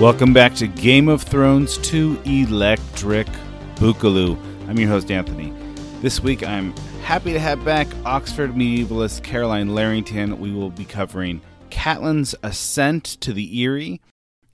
[0.00, 3.26] Welcome back to Game of Thrones 2 Electric
[3.74, 4.38] Boogaloo.
[4.68, 5.52] I'm your host, Anthony.
[6.00, 10.38] This week I'm happy to have back Oxford medievalist Carolyne Larrington.
[10.38, 11.40] We will be covering
[11.70, 14.00] Catelyn's ascent to the Eyrie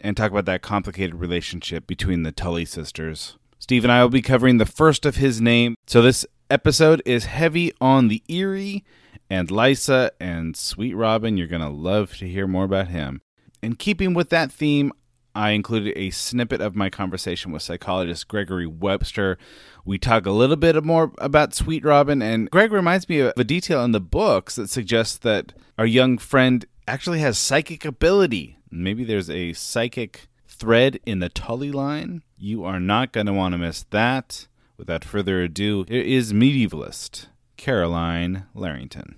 [0.01, 3.37] and talk about that complicated relationship between the Tully sisters.
[3.59, 5.75] Steve and I will be covering the first of his name.
[5.87, 8.83] So this episode is heavy on the Eyrie
[9.29, 11.37] and Lysa and Sweet Robin.
[11.37, 13.21] You're going to love to hear more about him.
[13.63, 14.91] In keeping with that theme,
[15.35, 19.37] I included a snippet of my conversation with psychologist Gregory Webster.
[19.85, 23.45] We talk a little bit more about Sweet Robin, and Greg reminds me of a
[23.45, 28.59] detail in the books that suggests that our young friend actually has psychic ability.
[28.71, 32.23] Maybe there's a psychic thread in the Tully line.
[32.39, 34.47] You are not going to want to miss that.
[34.77, 39.17] Without further ado, here is medievalist Carolyne Larrington.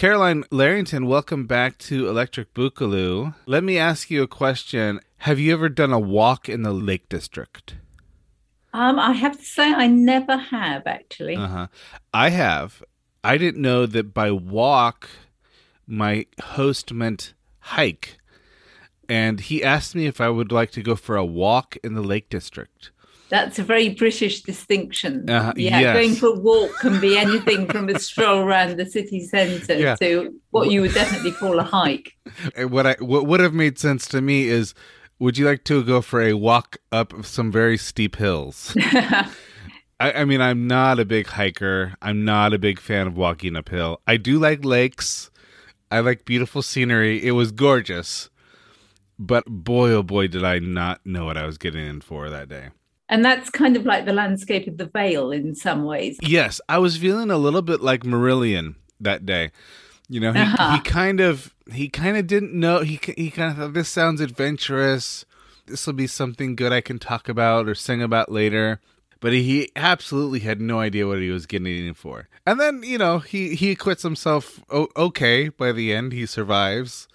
[0.00, 3.34] Carolyne Larrington, welcome back to Electric Boogaloo.
[3.44, 4.98] Let me ask you a question.
[5.18, 7.74] Have you ever done a walk in the Lake District?
[8.72, 11.36] Um, I have to say, I never have actually.
[11.36, 11.66] Uh huh.
[12.14, 12.82] I have.
[13.22, 15.10] I didn't know that by walk,
[15.86, 18.16] my host meant hike.
[19.06, 22.00] And he asked me if I would like to go for a walk in the
[22.00, 22.90] Lake District.
[23.30, 25.30] That's a very British distinction.
[25.30, 25.94] Uh, yeah, yes.
[25.94, 29.94] going for a walk can be anything from a stroll around the city centre Yeah.
[29.96, 32.16] to what you would definitely call a hike.
[32.58, 34.74] What I what would have made sense to me is,
[35.20, 38.76] would you like to go for a walk up some very steep hills?
[40.00, 41.94] I, I mean, I'm not a big hiker.
[42.00, 44.00] I'm not a big fan of walking uphill.
[44.06, 45.30] I do like lakes.
[45.90, 47.24] I like beautiful scenery.
[47.24, 48.30] It was gorgeous.
[49.18, 52.48] But boy, oh boy, did I not know what I was getting in for that
[52.48, 52.70] day.
[53.10, 56.16] And that's kind of like the landscape of the Vale in some ways.
[56.22, 59.50] Yes, I was feeling a little bit like Marillion that day.
[60.08, 60.74] You know, he, Uh-huh.
[60.76, 64.20] he kind of he kind of didn't know he he kind of thought this sounds
[64.22, 65.24] adventurous.
[65.66, 68.80] This will be something good I can talk about or sing about later.
[69.20, 72.26] But he absolutely had no idea what he was getting in for.
[72.46, 76.12] And then you know he he acquits himself okay by the end.
[76.12, 77.06] He survives.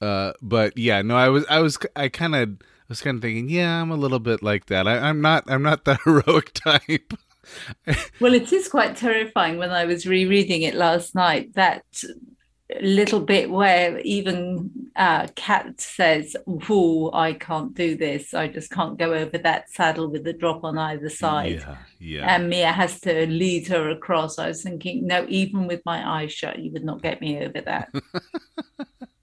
[0.00, 3.48] Uh, but yeah, no, I was I was I kind of was kind of thinking,
[3.48, 4.88] yeah, I'm a little bit like that.
[4.88, 7.14] I, I'm not I'm not the heroic type.
[8.20, 11.54] Well, it is quite terrifying when I was rereading it last night.
[11.54, 11.84] That
[12.80, 18.34] little bit where even uh, Kat says, "Whoa, I can't do this.
[18.34, 22.34] I just can't go over that saddle with the drop on either side." Yeah, yeah.
[22.34, 24.38] And Mya has to lead her across.
[24.38, 27.60] I was thinking, no, even with my eyes shut, you would not get me over
[27.62, 27.92] that.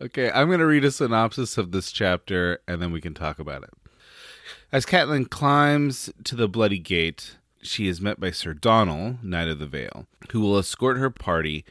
[0.00, 3.38] Okay, I'm going to read a synopsis of this chapter and then we can talk
[3.38, 3.70] about it.
[4.70, 9.58] As Catelyn climbs to the Bloody Gate, she is met by Sir Donnel, Knight of
[9.58, 11.64] the Vale, who will escort her party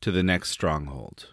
[0.00, 1.28] to the next stronghold.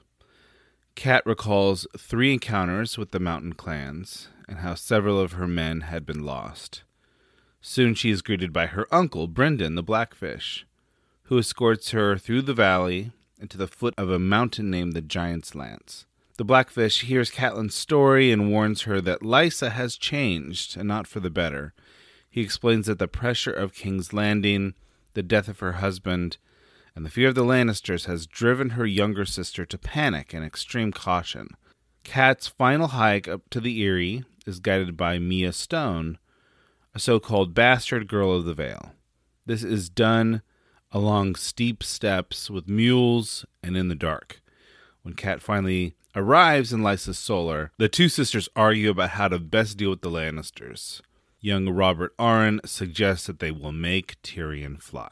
[0.96, 6.06] Cat recalls three encounters with the mountain clans and how several of her men had
[6.06, 6.84] been lost.
[7.62, 10.66] Soon she is greeted by her uncle, Brynden the Blackfish,
[11.24, 15.02] who escorts her through the valley and to the foot of a mountain named the
[15.02, 16.06] Giant's Lance.
[16.38, 21.20] The Blackfish hears Catelyn's story and warns her that Lysa has changed, and not for
[21.20, 21.74] the better.
[22.30, 24.76] He explains that the pressure of King's Landing,
[25.16, 26.38] the death of her husband,
[26.96, 30.92] and the fear of the Lannisters has driven her younger sister to panic and extreme
[30.92, 31.50] caution.
[32.04, 36.20] Cat's final hike up to the Eyrie is guided by Mya Stone,
[36.94, 38.94] a so called bastard girl of the Vale.
[39.48, 40.44] This is done
[40.92, 44.42] along steep steps with mules and in the dark.
[45.02, 49.78] When Cat finally arrives in Lysa's solar, the two sisters argue about how to best
[49.78, 51.02] deal with the Lannisters.
[51.40, 55.12] Young Robert Arryn suggests that they will make Tyrion fly.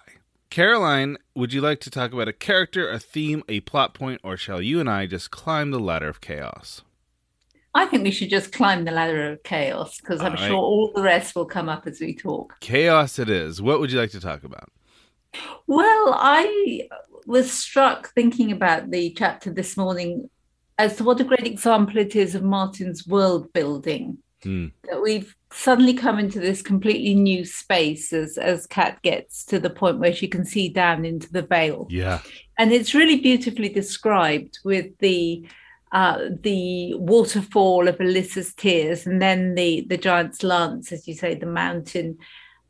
[0.49, 4.35] Carolyne, would you like to talk about a character, a theme, a plot point, or
[4.35, 6.81] shall you and I just climb the ladder of chaos?
[7.75, 10.47] I think we should just climb the ladder of chaos because I'm right.
[10.47, 12.59] sure all the rest will come up as we talk.
[12.61, 13.61] Chaos it is.
[13.61, 14.71] What would you like to talk about?
[15.67, 16.87] Well, I
[17.27, 20.29] was struck thinking about the chapter this morning
[20.77, 24.17] as to what a great example it is of Martin's world building.
[24.43, 24.71] Mm.
[24.83, 29.69] That we've suddenly come into this completely new space as as Kat gets to the
[29.69, 31.87] point where she can see down into the Vale.
[31.89, 32.19] Yeah,
[32.57, 35.47] and it's really beautifully described with the
[35.91, 41.33] uh, the waterfall of Alyssa's tears, and then the the giant's lance, as you say,
[41.33, 42.17] the mountain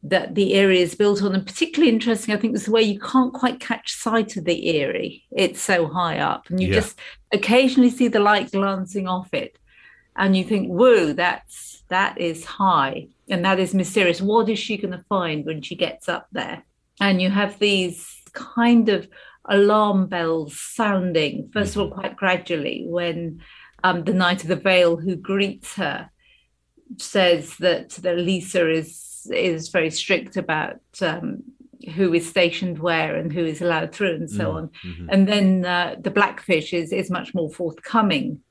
[0.10, 1.34] that the Eyrie is built on.
[1.34, 4.80] And particularly interesting, I think, is the way you can't quite catch sight of the
[4.80, 5.24] Eyrie.
[5.32, 6.76] It's so high up, and you yeah.
[6.76, 7.00] just
[7.32, 9.58] occasionally see the light glancing off it,
[10.16, 14.22] and you think, "Whoa, that's that is high, and that is mysterious.
[14.22, 16.64] What is she going to find when she gets up there?"
[17.02, 19.08] And you have these kind of
[19.48, 21.50] alarm bells sounding.
[21.52, 23.42] First of all, quite gradually, when
[23.84, 26.10] um, the Knight of the Vale, who greets her,
[26.98, 31.44] says that, that Lysa is is very strict about um,
[31.96, 34.70] who is stationed where and who is allowed through and so mm, on.
[34.86, 35.10] Mm-hmm.
[35.10, 38.42] And then uh, the blackfish is is much more forthcoming.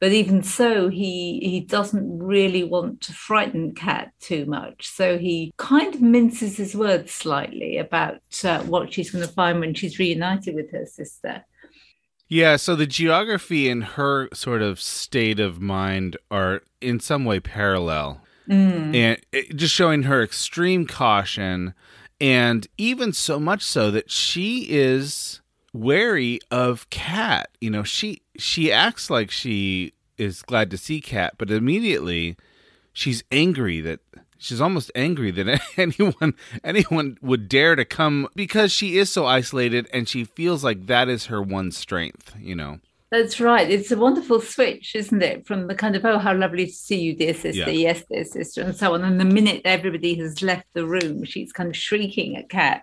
[0.00, 4.86] But even so, he he doesn't really want to frighten Kat too much.
[4.88, 9.60] So he kind of minces his words slightly about uh, what she's going to find
[9.60, 11.44] when she's reunited with her sister.
[12.28, 17.38] Yeah, so the geography and her sort of state of mind are in some way
[17.38, 18.23] parallel.
[18.48, 18.94] Mm.
[18.94, 21.74] And it, just showing her extreme caution
[22.20, 25.40] and even so much so that she is
[25.72, 27.50] wary of Cat.
[27.60, 32.36] You know, she she acts like she is glad to see Cat, but immediately
[32.92, 34.00] she's angry that
[34.38, 39.88] she's almost angry that anyone anyone would dare to come because she is so isolated
[39.92, 42.78] and she feels like that is her one strength, you know.
[43.14, 43.70] That's right.
[43.70, 45.46] It's a wonderful switch, isn't it?
[45.46, 47.70] From the kind of, oh, how lovely to see you, dear sister.
[47.70, 47.92] Yeah.
[47.92, 49.04] Yes, dear sister, and so on.
[49.04, 52.82] And the minute everybody has left the room, she's kind of shrieking at Kat,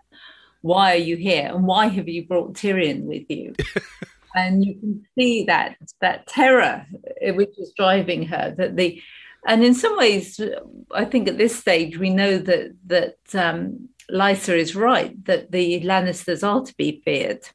[0.61, 1.51] why are you here?
[1.53, 3.53] And why have you brought Tyrion with you?
[4.33, 6.85] and you can see that that terror
[7.27, 9.01] uh, which is driving her, that the
[9.45, 10.39] and in some ways,
[10.91, 15.81] I think at this stage we know that that um, Lysa is right, that the
[15.81, 17.49] Lannisters are to be feared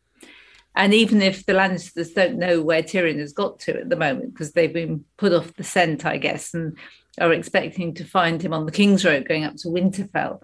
[0.76, 4.32] and even if the Lannisters don't know where Tyrion has got to at the moment,
[4.32, 6.76] because they've been put off the scent, I guess, and
[7.18, 10.40] are expecting to find him on the King's Road going up to Winterfell,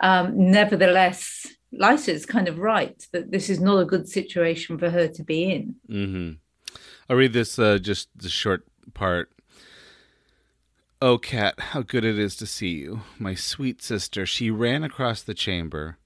[0.00, 4.90] um, nevertheless, Lysa is kind of right that this is not a good situation for
[4.90, 5.74] her to be in.
[5.90, 6.76] Mm-hmm.
[7.10, 9.30] I'll read this uh, just the short part.
[11.02, 14.24] Oh, cat, how good it is to see you, my sweet sister.
[14.24, 15.98] She ran across the chamber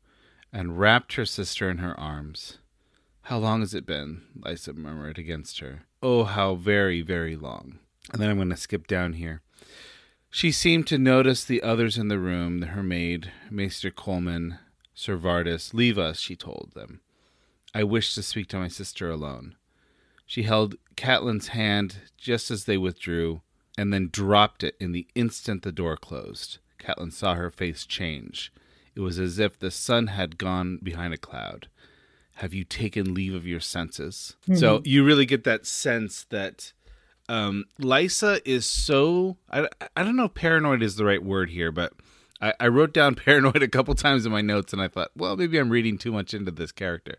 [0.52, 2.58] and wrapped her sister in her arms.
[3.28, 4.22] How long has it been?
[4.40, 5.82] Lysa murmured against her.
[6.02, 7.78] Oh, how very, very long.
[8.10, 9.42] And then I'm going to skip down here.
[10.30, 14.60] She seemed to notice the others in the room, her maid, Maester Colemon,
[14.94, 15.74] Sir Vardis.
[15.74, 17.02] Leave us, she told them.
[17.74, 19.56] I wish to speak to my sister alone.
[20.24, 23.42] She held Catelyn's hand just as they withdrew,
[23.76, 26.60] and then dropped it in the instant the door closed.
[26.78, 28.50] Catelyn saw her face change.
[28.94, 31.68] It was as if the sun had gone behind a cloud
[32.38, 34.36] have you taken leave of your senses?
[34.42, 34.56] Mm-hmm.
[34.56, 36.72] So you really get that sense that
[37.28, 41.72] um, Lysa is so I, I don't know if paranoid is the right word here,
[41.72, 41.92] but
[42.40, 45.36] I, I wrote down paranoid a couple times in my notes and I thought, well,
[45.36, 47.16] maybe I'm reading too much into this character.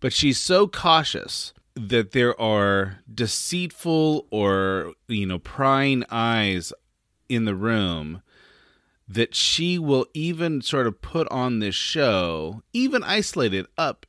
[0.00, 6.74] But she's so cautious that there are deceitful or, you know, prying eyes
[7.30, 8.20] in the room
[9.08, 14.04] that she will even sort of put on this show, even isolated up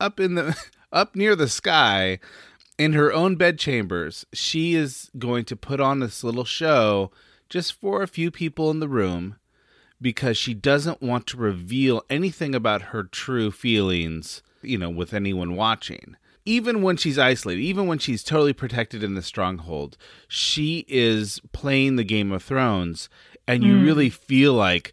[0.00, 0.56] up in the
[0.92, 2.18] up near the sky
[2.78, 7.10] in her own bedchambers she is going to put on this little show
[7.48, 9.36] just for a few people in the room
[10.00, 15.56] because she doesn't want to reveal anything about her true feelings you know with anyone
[15.56, 19.96] watching even when she's isolated even when she's totally protected in the stronghold
[20.28, 23.08] she is playing the game of thrones
[23.48, 23.84] and you mm.
[23.84, 24.92] really feel like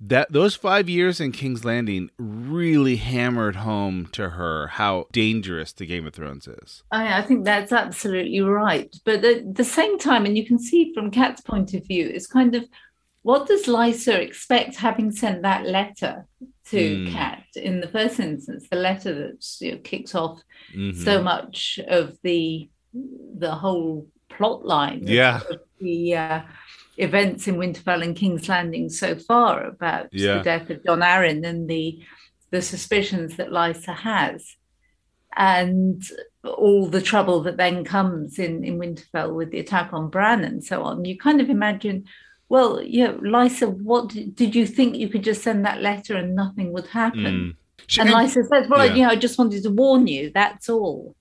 [0.00, 5.86] that those five years in King's Landing really hammered home to her how dangerous the
[5.86, 6.84] Game of Thrones is.
[6.92, 8.94] I, I think that's absolutely right.
[9.04, 12.26] But at the same time, and you can see from Kat's point of view, it's
[12.26, 12.64] kind of
[13.22, 16.26] what does Lysa expect having sent that letter
[16.66, 17.12] to mm.
[17.12, 20.40] Kat in the first instance, the letter that you know, kicks off
[20.74, 21.02] mm-hmm.
[21.02, 25.02] so much of the the whole plot line.
[25.04, 25.40] Yeah.
[25.80, 26.40] The uh,
[26.98, 30.38] events in Winterfell and King's Landing so far about yeah.
[30.38, 32.00] the death of Jon Arryn and the
[32.50, 34.56] the suspicions that Lysa has,
[35.36, 36.02] and
[36.44, 40.64] all the trouble that then comes in in Winterfell with the attack on Bran and
[40.64, 41.04] so on.
[41.04, 42.06] You kind of imagine,
[42.48, 46.72] well, yeah, Lysa, what did you think you could just send that letter and nothing
[46.72, 47.20] would happen?
[47.20, 47.56] Mm.
[47.86, 48.94] She- and Lysa says, "Well, yeah.
[48.94, 50.30] you know, I just wanted to warn you.
[50.34, 51.14] That's all."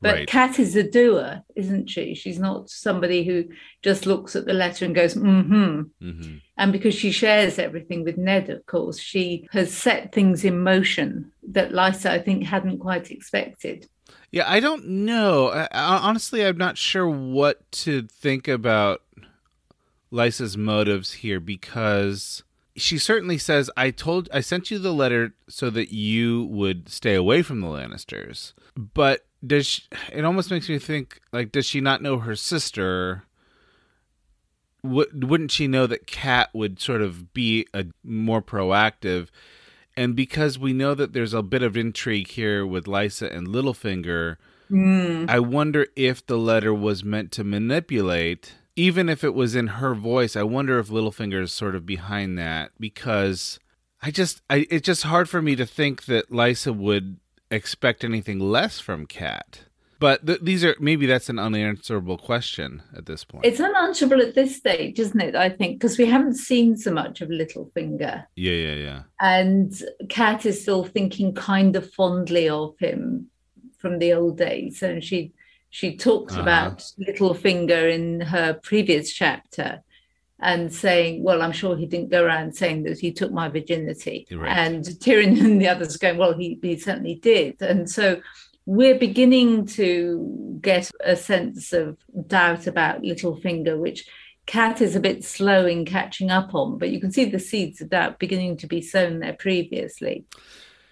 [0.00, 0.28] But Right.
[0.28, 2.14] Kat is a doer, isn't she?
[2.14, 3.44] She's not somebody who
[3.82, 6.40] just looks at the letter and goes, "Hmm." Mhm.
[6.58, 11.32] And because she shares everything with Ned, of course, she has set things in motion
[11.48, 13.88] that Lysa, I think, hadn't quite expected.
[14.30, 15.48] Yeah, I don't know.
[15.48, 19.00] I, honestly, I'm not sure what to think about
[20.12, 22.42] Lysa's motives here because
[22.76, 27.14] she certainly says, "I told, I sent you the letter so that you would stay
[27.14, 31.80] away from the Lannisters." But does she, it almost makes me think like, does she
[31.80, 33.24] not know her sister?
[34.82, 39.28] Would, wouldn't she know that Kat would sort of be a more proactive?
[39.96, 44.36] And because we know that there's a bit of intrigue here with Lysa and Littlefinger,
[44.68, 45.24] hmm.
[45.28, 49.94] I wonder if the letter was meant to manipulate, even if it was in her
[49.94, 50.36] voice.
[50.36, 53.58] I wonder if Littlefinger is sort of behind that because
[54.02, 57.18] I just, I, it's just hard for me to think that Lysa would
[57.50, 59.60] expect anything less from Kat.
[60.00, 63.46] But th- these are maybe that's an unanswerable question at this point.
[63.46, 65.36] It's unanswerable at this stage, isn't it?
[65.36, 68.26] I think, because we haven't seen so much of Littlefinger.
[68.36, 69.02] yeah, yeah, yeah.
[69.20, 69.72] And
[70.10, 73.30] Kat is still thinking kind of fondly of him
[73.78, 74.82] from the old days.
[74.82, 75.32] And she
[75.74, 76.42] she talks Uh-huh.
[76.42, 79.82] about Littlefinger in her previous chapter
[80.38, 84.24] and saying, Well, I'm sure he didn't go around saying that he took my virginity.
[84.30, 84.56] Right.
[84.56, 87.60] And Tyrion and the others going, Well, he, he certainly did.
[87.60, 88.20] And so
[88.66, 94.06] we're beginning to get a sense of doubt about Littlefinger, which
[94.46, 97.80] Cat is a bit slow in catching up on, but you can see the seeds
[97.80, 100.24] of doubt beginning to be sown there previously.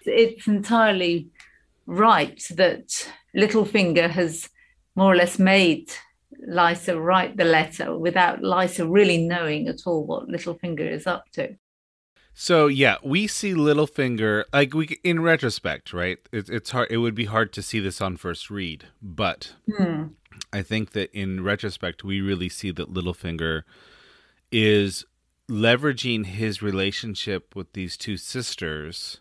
[0.05, 1.29] It's entirely
[1.85, 4.49] right that Littlefinger has
[4.95, 5.91] more or less made
[6.49, 11.55] Lysa write the letter without Lysa really knowing at all what Littlefinger is up to.
[12.33, 16.17] So yeah, we see Littlefinger like we in retrospect, right?
[16.31, 16.87] It, it's hard.
[16.89, 20.05] It would be hard to see this on first read, but Hmm.
[20.51, 23.63] I think that in retrospect, we really see that Littlefinger
[24.51, 25.05] is
[25.49, 29.19] leveraging his relationship with these two sisters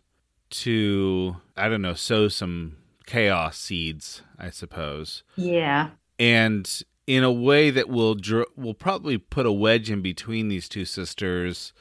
[0.50, 5.90] to I don't know sow some chaos seeds, I suppose, Yeah.
[6.18, 10.68] and in a way that will dr- will probably put a wedge in between these
[10.68, 11.72] two sisters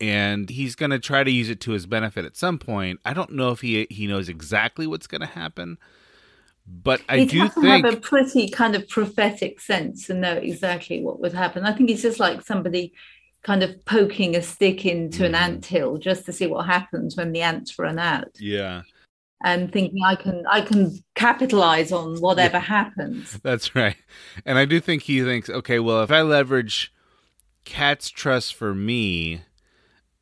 [0.00, 2.98] and he's going to try to use it to his benefit at some point.
[3.04, 5.78] I don't know if he he knows exactly what's going to happen,
[6.66, 11.02] but I He'd do think have a pretty kind of prophetic sense to know exactly
[11.02, 11.64] what would happen.
[11.64, 12.92] I think he's just like somebody
[13.42, 15.40] kind of poking a stick into an Mhm.
[15.40, 18.82] ant hill just to see what happens when the ants run out yeah,
[19.42, 23.38] and thinking I can I can capitalize on whatever happens.
[23.42, 23.96] that's right.
[24.46, 26.92] And I do think he thinks, okay, well, if I leverage
[27.64, 29.42] Cat's trust for me,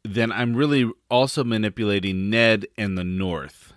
[0.04, 3.72] then I'm really also manipulating Ned and the North.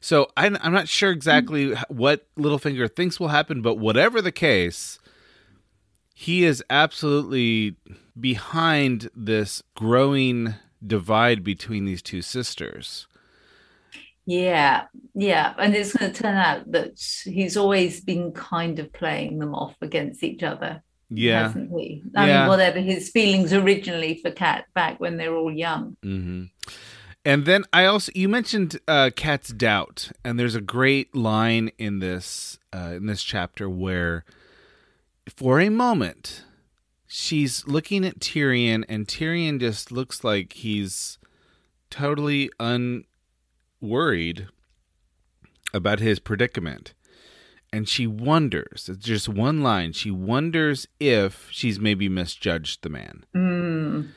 [0.00, 1.78] So I'm, I'm not sure exactly mm.
[1.78, 4.98] h- what Littlefinger thinks will happen, but whatever the case,
[6.14, 7.76] he is absolutely
[8.18, 10.54] behind this growing
[10.84, 13.06] divide between these two sisters.
[14.26, 15.54] Yeah, yeah.
[15.58, 19.76] And it's going to turn out that he's always been kind of playing them off
[19.80, 21.44] against each other, Yeah.
[21.44, 22.02] hasn't he?
[22.16, 22.40] I Yeah.
[22.40, 25.96] mean, whatever his feelings originally for Cat back when they were all young.
[26.02, 26.44] hmm
[27.24, 32.00] And then I also you mentioned uh, Cat's doubt, and there's a great line in
[32.00, 34.24] this uh, in this chapter where,
[35.36, 36.44] for a moment,
[37.06, 41.18] she's looking at Tyrion, and Tyrion just looks like he's
[41.90, 42.50] totally
[43.80, 44.48] unworried
[45.72, 46.94] about his predicament.
[47.72, 53.24] And she wonders, it's just one line, she wonders if she's maybe misjudged the man.
[53.34, 54.08] Mm.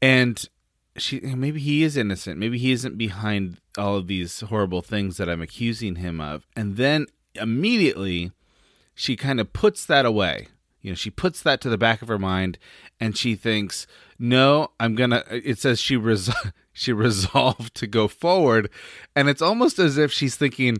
[0.00, 0.48] And
[0.96, 2.38] she maybe he is innocent.
[2.38, 6.46] Maybe he isn't behind all of these horrible things that I'm accusing him of.
[6.56, 8.32] And then immediately
[8.94, 10.48] she kind of puts that away.
[10.84, 12.58] You know, she puts that to the back of her mind
[13.00, 13.86] and she thinks,
[14.18, 16.30] "No, I'm to it says she res-
[16.74, 18.68] she resolved to go forward."
[19.16, 20.76] And it's almost as if she's thinking,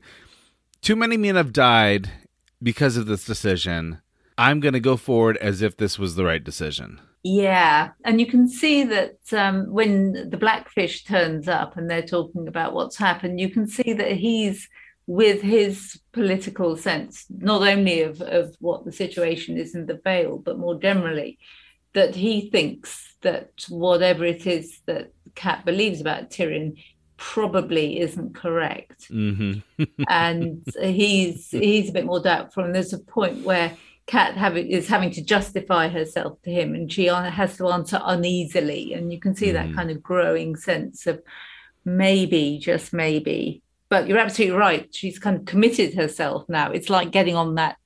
[0.82, 2.11] "Too many men have died
[2.62, 4.02] because of this decision.
[4.37, 8.46] I'm to go forward as if this was the right decision." Yeah, and you can
[8.46, 13.49] see that um, when the blackfish turns up and they're talking about what's happened, you
[13.49, 14.68] can see that he's
[15.06, 20.38] with his political sense, not only of, of what the situation is in the Vale,
[20.38, 21.38] but more generally,
[21.92, 26.82] that he thinks that whatever it is that Cat believes about Tyrion
[27.16, 29.08] probably isn't correct.
[29.11, 29.62] Mhm.
[30.08, 32.64] and he's he's a bit more doubtful.
[32.64, 37.06] And there's a point where Kat is having to justify herself to him, and she
[37.06, 39.52] has to answer uneasily, and you can see Mhm.
[39.54, 41.23] that kind of growing sense of
[41.84, 43.62] maybe, just maybe.
[43.94, 44.92] But you're absolutely right.
[44.92, 46.72] She's kind of committed herself now.
[46.72, 47.76] It's like getting on that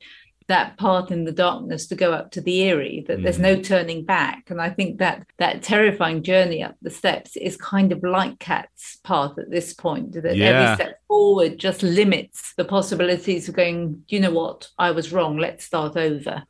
[0.46, 3.22] that path in the darkness to go up to the Eyrie, that mm.
[3.22, 4.44] there's no turning back.
[4.48, 8.96] And I think that that terrifying journey up the steps is kind of like Cat's
[9.04, 10.46] path at this point, that yeah.
[10.46, 15.36] every step forward just limits the possibilities of going, you know what, I was wrong,
[15.36, 16.44] let's start over.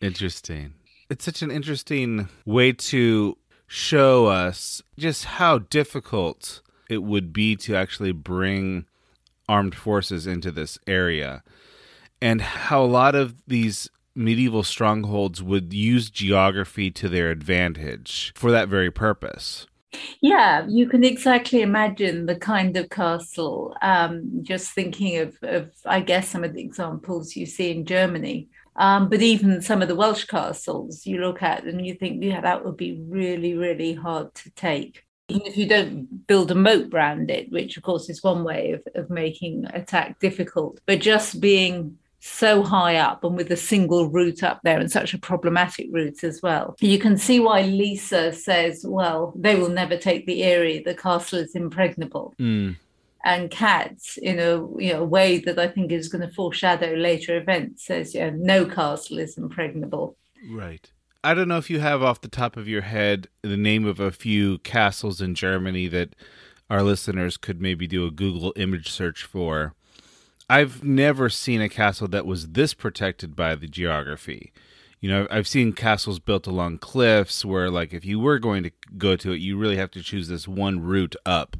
[0.00, 0.74] Interesting.
[1.08, 3.38] It's such an interesting way to
[3.68, 8.86] show us just how difficult it would be to actually bring
[9.48, 11.42] armed forces into this area
[12.20, 18.50] and how a lot of these medieval strongholds would use geography to their advantage for
[18.50, 19.66] that very purpose.
[20.20, 23.74] Yeah, you can exactly imagine the kind of castle.
[23.80, 28.48] Um, just thinking of, of, I guess, some of the examples you see in Germany.
[28.76, 32.40] Um, but even some of the Welsh castles you look at and you think, yeah,
[32.40, 35.04] that would be really, really hard to take.
[35.28, 38.72] Even if you don't build a moat around it, which of course is one way
[38.72, 44.08] of, of making attack difficult, but just being so high up and with a single
[44.08, 46.76] route up there and such a problematic route as well.
[46.80, 51.38] You can see why Lisa says, well, they will never take the Eyrie, the castle
[51.38, 52.34] is impregnable.
[52.38, 52.76] Mm.
[53.24, 57.36] And Katz, in a you know, way that I think is going to foreshadow later
[57.36, 60.16] events, says, yeah, no castle is impregnable.
[60.50, 60.90] Right.
[61.24, 63.98] I don't know if you have off the top of your head the name of
[63.98, 66.14] a few castles in Germany that
[66.70, 69.74] our listeners could maybe do a Google image search for.
[70.48, 74.52] I've never seen a castle that was this protected by the geography.
[75.00, 78.70] You know, I've seen castles built along cliffs where, like, if you were going to
[78.96, 81.56] go to it, you really have to choose this one route up.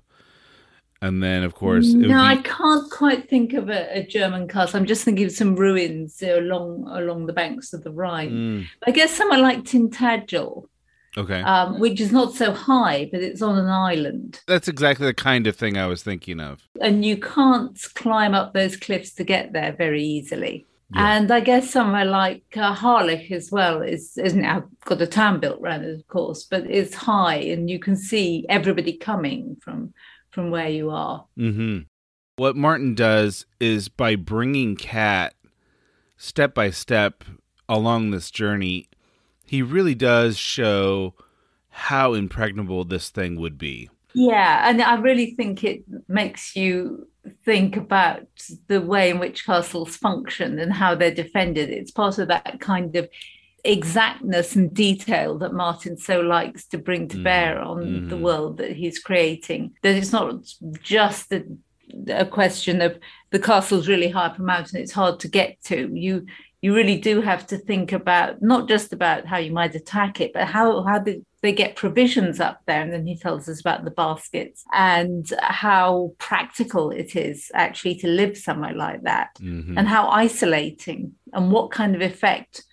[1.00, 2.14] And then, of course, no, be...
[2.14, 4.80] I can't quite think of a, a, German castle.
[4.80, 8.30] I'm just thinking of some ruins along along the banks of the Rhine.
[8.30, 8.66] Mm.
[8.84, 10.66] I guess somewhere like Tintagel
[11.18, 11.40] Okay.
[11.40, 14.40] Um, which is not so high, but it's on an island.
[14.46, 16.60] That's exactly the kind of thing I was thinking of.
[16.80, 20.66] And you can't climb up those cliffs to get there very easily.
[20.94, 21.16] Yeah.
[21.16, 25.40] And I guess somewhere like uh, Harlech as well is isn't now got a town
[25.40, 29.92] built around it, of course, but it's high and you can see everybody coming from
[30.38, 31.26] from where you are.
[31.36, 31.78] Mm-hmm.
[32.36, 35.34] What Martin does is by bringing Kat
[36.16, 37.24] step by step
[37.68, 38.86] along this journey,
[39.44, 41.14] he really does show
[41.70, 43.90] how impregnable this thing would be.
[44.14, 47.08] Yeah, and I really think it makes you
[47.44, 48.28] think about
[48.68, 51.68] the way in which castles function and how they're defended.
[51.68, 53.08] It's part of that kind of
[53.68, 57.24] exactness and detail that Martin so likes to bring to mm-hmm.
[57.24, 58.08] bear on mm-hmm.
[58.08, 59.74] the world that he's creating.
[59.82, 60.42] That it's not
[60.82, 61.44] just a,
[62.08, 62.98] a question of
[63.30, 65.90] the castle's really high up a mountain, it's hard to get to.
[65.92, 66.26] You
[66.60, 70.32] you really do have to think about not just about how you might attack it,
[70.32, 72.80] but how how did they get provisions up there?
[72.80, 78.08] And then he tells us about the baskets and how practical it is actually to
[78.08, 79.76] live somewhere like that, mm-hmm.
[79.76, 82.64] and how isolating and what kind of effect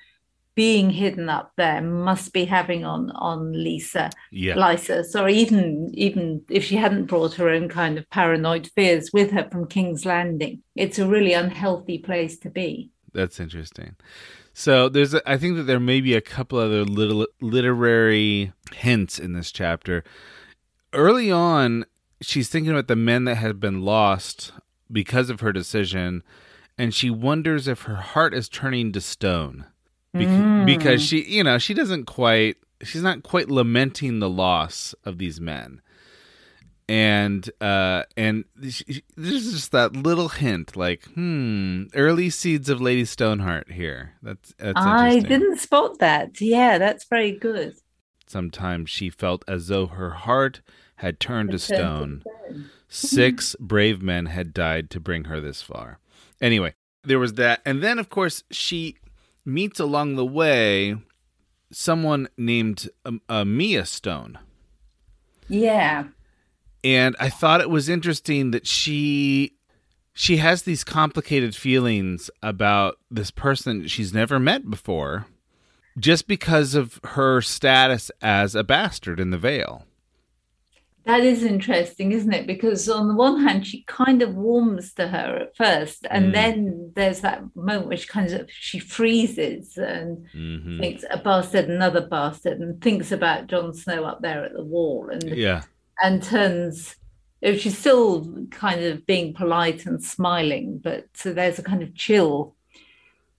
[0.55, 4.55] being hidden up there must be having on on Lisa, yeah.
[4.55, 5.03] Lysa.
[5.03, 9.47] Sorry, even even if she hadn't brought her own kind of paranoid fears with her
[9.51, 12.89] from King's Landing, it's a really unhealthy place to be.
[13.13, 13.95] That's interesting.
[14.53, 19.19] So there's, a, I think that there may be a couple other little literary hints
[19.19, 20.03] in this chapter.
[20.93, 21.85] Early on,
[22.21, 24.53] she's thinking about the men that had been lost
[24.89, 26.23] because of her decision,
[26.77, 29.65] and she wonders if her heart is turning to stone
[30.17, 30.65] Be- mm.
[30.65, 35.41] because she, you know, she doesn't quite, she's not quite lamenting the loss of these
[35.41, 35.81] men.
[36.87, 38.83] And uh and there's
[39.51, 44.13] just that little hint like hmm early seeds of lady stoneheart here.
[44.21, 46.39] That's, that's i didn't spot that.
[46.39, 47.73] Yeah that's very good.
[48.27, 50.61] Sometimes she felt as though her heart
[50.97, 52.23] had turned to stone.
[52.87, 55.97] Six brave men had died to bring her this far.
[56.39, 57.61] Anyway there was that.
[57.65, 58.97] And then of course she
[59.45, 60.95] meets along the way
[61.71, 64.37] someone named um, uh, Mya Stone
[65.47, 66.05] yeah
[66.83, 69.53] and I thought it was interesting that she
[70.13, 75.27] she has these complicated feelings about this person she's never met before
[75.97, 79.85] just because of her status as a bastard in the Vale.
[81.05, 82.47] That is interesting, isn't it?
[82.47, 86.33] Because on the one hand, she kind of warms to her at first, and mm.
[86.33, 90.79] then there's that moment where she kind of she freezes and mm-hmm.
[90.79, 95.09] thinks a bastard, another bastard, and thinks about Jon Snow up there at the wall,
[95.11, 95.61] and yeah,
[96.01, 96.95] and turns
[97.53, 102.55] she's still kind of being polite and smiling but so there's a kind of chill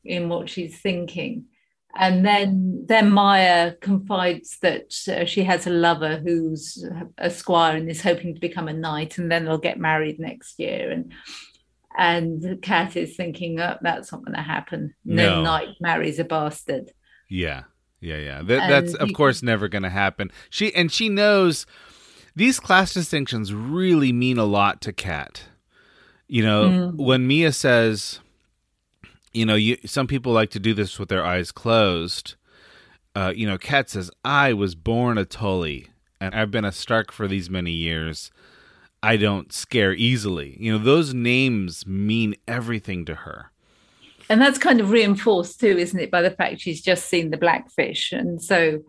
[0.05, 1.45] in what she's thinking
[1.99, 6.87] And then, then Mya confides that uh, she has a lover who's
[7.19, 10.59] a squire and is hoping to become a knight, and then they'll get married next
[10.59, 10.91] year.
[10.91, 11.13] And
[11.99, 14.95] and Kat is thinking, oh, that's not going to happen.
[15.05, 16.93] No, no knight marries a bastard.
[17.29, 17.65] Yeah,
[18.01, 18.43] yeah, yeah.
[18.43, 20.31] That, that's of course never going to happen.
[20.51, 21.67] She and she knows
[22.35, 25.45] these class distinctions really mean a lot to Kat.
[26.29, 26.97] You know, mm.
[26.97, 28.21] when Mya says,
[29.37, 32.37] you know, you, some people like to do this with their eyes closed.
[33.14, 35.88] Uh, you know, Kat says, I was born a Tully
[36.20, 38.31] and I've been a Stark for these many years.
[39.03, 40.57] I don't scare easily.
[40.59, 43.53] You know, those names mean everything to her.
[44.29, 47.37] And that's kind of reinforced too, isn't it, by the fact she's just seen the
[47.37, 48.12] blackfish.
[48.12, 48.83] And so,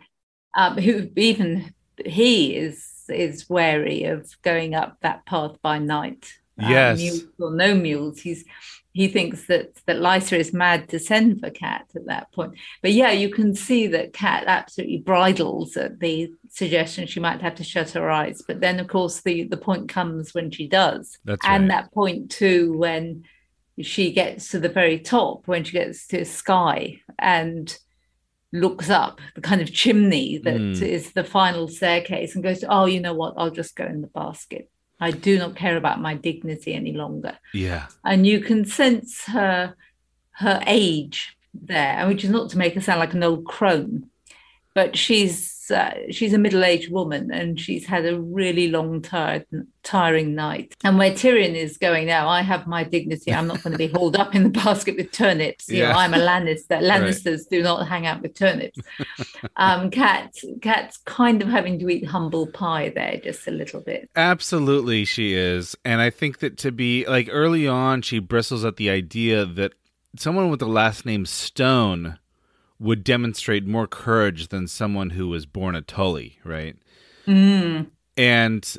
[0.56, 1.74] um, who even
[2.06, 6.34] he is is wary of going up that path by night.
[6.60, 6.98] Um, yes.
[6.98, 8.20] Mules or no mules.
[8.20, 8.44] He's
[8.98, 12.56] he thinks that that Lysa is mad to send for Cat at that point.
[12.82, 17.54] But yeah, you can see that Cat absolutely bridles at the suggestion she might have
[17.56, 18.42] to shut her eyes.
[18.48, 21.84] But then, of course, the the point comes when she does, That's and right.
[21.84, 23.26] that point too when
[23.80, 27.78] she gets to the very top, when she gets to sky and
[28.52, 30.82] looks up the kind of chimney that mm.
[30.82, 33.36] is the final staircase and goes, "Oh, you know what?
[33.38, 37.38] I'll just go in the basket." I do not care about my dignity any longer.
[37.54, 37.88] Yeah.
[38.04, 39.76] And you can sense her
[40.32, 44.10] her age there, which is not to make her sound like an old crone,
[44.78, 49.44] but she's uh, she's a middle-aged woman and she's had a really long tired
[49.82, 50.76] tiring night.
[50.84, 53.34] And where tyrion is going now i have my dignity.
[53.34, 55.68] I'm not going to be hauled up in the basket with turnips.
[55.68, 55.94] You yeah.
[55.94, 57.50] know i'm a lannister lannisters right.
[57.50, 58.78] do not hang out with turnips.
[59.56, 64.12] Um kat kat's kind of having to eat humble pie there just a little bit.
[64.16, 65.76] Absolutely she is.
[65.84, 69.74] And i think that to be like early on she bristles at the idea that
[70.18, 72.20] someone with the last name stone
[72.80, 76.76] would demonstrate more courage than someone who was born a Tully, right?
[77.26, 77.88] Mm.
[78.16, 78.76] And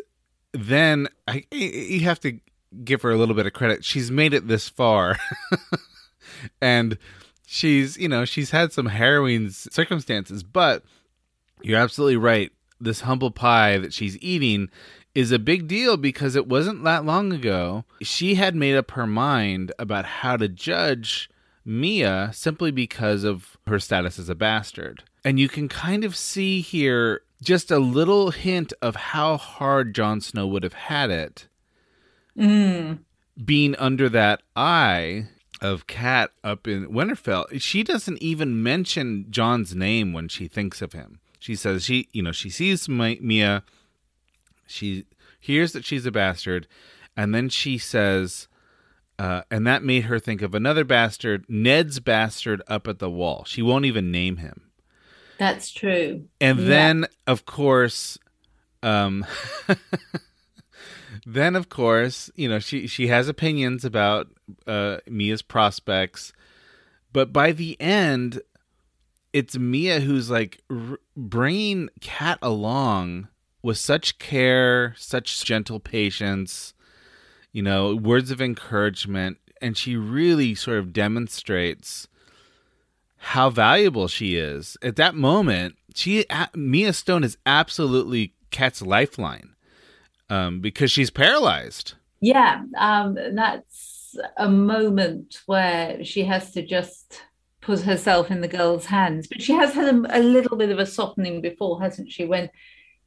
[0.53, 2.39] then I, you have to
[2.85, 3.85] give her a little bit of credit.
[3.85, 5.17] She's made it this far.
[6.61, 6.99] and
[7.47, 10.85] she's, you know, she's had some harrowing circumstances, but
[11.63, 12.53] you're absolutely right.
[12.81, 14.71] This humble pie that she's eating
[15.15, 17.85] is a big deal because it wasn't that long ago.
[18.03, 21.29] She had made up her mind about how to judge
[21.69, 25.05] Mya simply because of her status as a bastard.
[25.25, 30.21] And you can kind of see here just a little hint of how hard Jon
[30.21, 31.47] Snow would have had it
[32.37, 32.99] mm.
[33.45, 35.29] being under that eye
[35.61, 37.61] of Kat up in Winterfell.
[37.61, 41.21] She doesn't even mention Jon's name when she thinks of him.
[41.39, 43.63] She says she, you know, she sees Mya,
[44.67, 45.05] she
[45.39, 46.67] hears that she's a bastard,
[47.17, 48.49] and then she says,
[49.19, 53.45] uh, and that made her think of another bastard, Ned's bastard up at the wall.
[53.47, 54.71] She won't even name him.
[55.39, 56.25] That's true.
[56.41, 56.69] And yeah.
[56.69, 58.19] then, of course,
[58.83, 59.27] um,
[61.27, 64.29] then of course, you know she she has opinions about
[64.67, 66.33] uh, Mya's prospects,
[67.13, 68.41] but by the end,
[69.33, 73.29] it's Mya who's like r- bringing Kat along
[73.63, 76.75] with such care, such gentle patience
[77.59, 79.37] you know, words of encouragement.
[79.61, 82.07] And she really sort of demonstrates
[83.17, 84.77] how valuable she is.
[84.81, 89.57] At that moment, she Mya Stone is absolutely Cat's lifeline
[90.31, 91.95] um, because she's paralyzed.
[92.21, 97.23] Yeah, um, that's a moment where she has to just
[97.61, 99.27] put herself in the girl's hands.
[99.27, 102.25] But she has had a, a little bit of a softening before, hasn't she?
[102.25, 102.51] When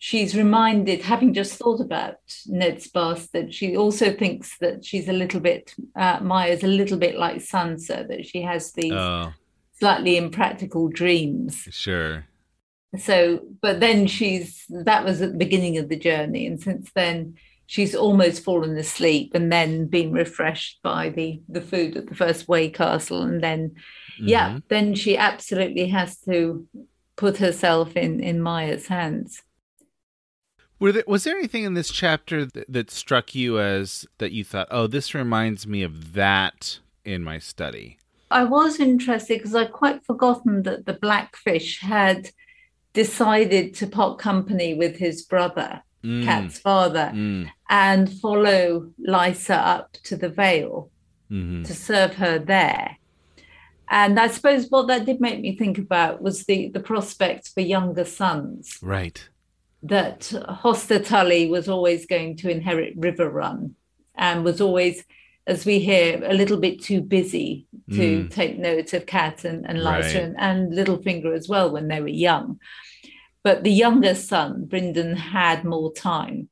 [0.02, 2.16] she's reminded, having just thought about
[2.48, 7.20] Ned's bastard, she also thinks that she's a little bit, uh, Mya's a little bit
[7.20, 9.32] like Sansa, that she has these oh.
[9.80, 11.68] slightly impractical dreams.
[11.70, 12.26] Sure.
[12.98, 16.48] So, but then she's, that was at the beginning of the journey.
[16.48, 17.36] And since then,
[17.68, 22.50] she's almost fallen asleep and then been refreshed by the the food at the first
[22.50, 24.28] way castle and then mm-hmm.
[24.28, 26.68] yeah then she absolutely has to
[27.16, 29.42] put herself in in Mya's hands
[30.82, 34.68] there, was there anything in this chapter that, that struck you as that you thought,
[34.72, 38.00] oh, this reminds me of that in my study?
[38.32, 42.32] I was interested because I'd quite forgotten that the Blackfish had
[42.94, 46.24] decided to part company with his brother, mm.
[46.24, 47.50] Kat's father, mm.
[47.70, 50.90] and follow Lysa up to the Vale
[51.30, 51.64] mm-hmm.
[51.64, 52.98] to serve her there.
[53.88, 57.60] And I suppose what that did make me think about was the the prospect for
[57.60, 58.80] younger sons.
[58.82, 59.28] Right
[59.84, 63.72] that Hoster Tully was always going to inherit Riverrun
[64.16, 65.04] and was always,
[65.48, 68.30] as we hear, a little bit too busy to mm.
[68.30, 70.16] take note of Kat and, and Lysa right.
[70.16, 72.60] and, and Littlefinger as well when they were young.
[73.44, 76.50] But the younger son, Brynden, had more time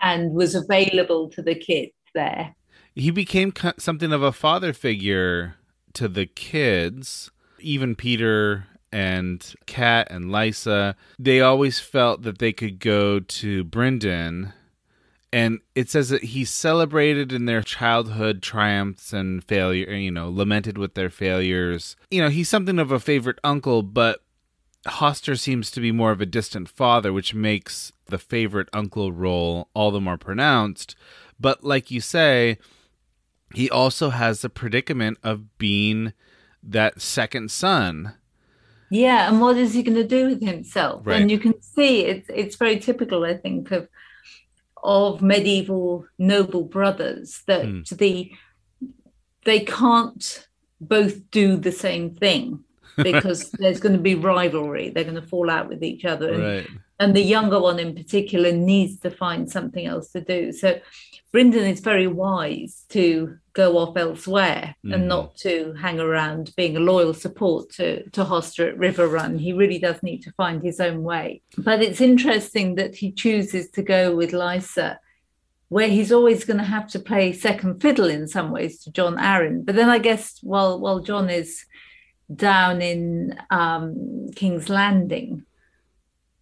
[0.00, 2.54] and was available to the kids there.
[2.94, 5.56] He became something of a father figure
[5.94, 10.94] to the kids, even Petyr and Kat and Lysa.
[11.18, 14.52] They always felt that they could go to Brynden.
[15.32, 20.78] and it says that he celebrated in their childhood triumphs and failure you know lamented
[20.78, 24.20] with their failures you know he's something of a favorite uncle but
[24.86, 29.68] hoster seems to be more of a distant father which makes the favorite uncle role
[29.74, 30.94] all the more pronounced
[31.40, 32.56] but like you say
[33.54, 36.12] he also has the predicament of being
[36.62, 38.14] that second son
[38.94, 41.20] yeah and what is he going to do with himself right.
[41.20, 43.88] and you can see it's it's very typical i think of
[44.82, 47.98] of medieval noble brothers that mm.
[47.98, 48.30] the
[49.44, 50.48] they can't
[50.80, 52.63] both do the same thing
[52.96, 56.42] because there's going to be rivalry they're going to fall out with each other and,
[56.42, 56.68] right.
[57.00, 60.78] and the younger one in particular needs to find something else to do so
[61.34, 64.94] Brynden is very wise to go off elsewhere mm.
[64.94, 65.08] and mm-hmm.
[65.08, 69.40] not to hang around being a loyal support to, to Hoster at Riverrun.
[69.40, 71.42] He really does need to find his own way.
[71.58, 74.98] But it's interesting that he chooses to go with Lysa,
[75.70, 79.16] where he's always going to have to play second fiddle in some ways to Jon
[79.16, 79.64] Arryn.
[79.66, 81.64] But then I guess while while Jon is
[82.36, 85.44] down in um, King's Landing,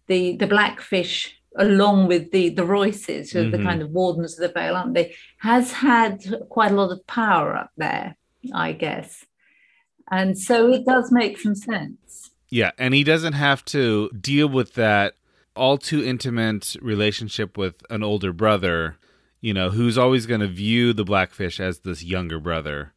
[0.07, 3.51] the the Blackfish along with the the Royces, who are mm-hmm.
[3.51, 7.05] the kind of wardens of the Vale, aren't they, has had quite a lot of
[7.07, 8.15] power up there,
[8.53, 9.25] I guess.
[10.11, 12.31] And so it does make some sense.
[12.49, 15.15] Yeah, and he doesn't have to deal with that
[15.55, 18.97] all too intimate relationship with an older brother,
[19.41, 22.93] you know, who's always going to view the Blackfish as this younger brother.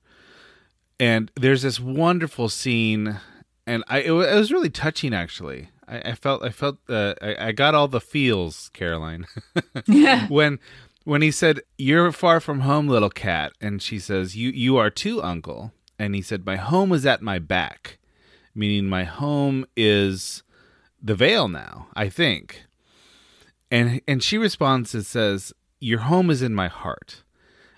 [0.98, 3.20] And there's this wonderful scene,
[3.66, 7.52] and I it was really touching actually I, I felt I felt uh, I, I
[7.52, 9.26] got all the feels, Carolyne.
[9.87, 10.26] yeah.
[10.28, 10.59] When
[11.04, 14.90] when he said, "You're far from home, little cat," and she says, "You you are
[14.90, 17.98] too, uncle," and he said, "My home is at my back,"
[18.54, 20.42] meaning my home is
[21.02, 21.88] the Vale now.
[21.94, 22.64] I think.
[23.70, 27.22] And and she responds and says, "Your home is in my heart."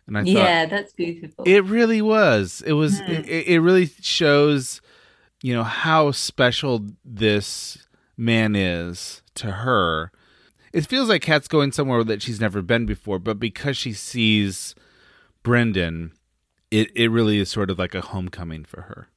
[0.09, 1.45] And I yeah, thought, that's beautiful.
[1.47, 2.63] It really was.
[2.67, 3.01] It was.
[3.01, 3.29] Mm.
[3.29, 4.81] It, it really shows,
[5.43, 10.11] you know, how special this man is to her.
[10.73, 14.75] It feels like Kat's going somewhere that she's never been before, but because she sees
[15.45, 16.13] Brynden,
[16.71, 19.09] it, it really is sort of like a homecoming for her.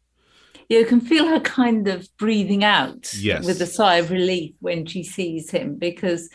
[0.70, 3.46] You can feel her kind of breathing out yes.
[3.46, 6.30] with a sigh of relief when she sees him because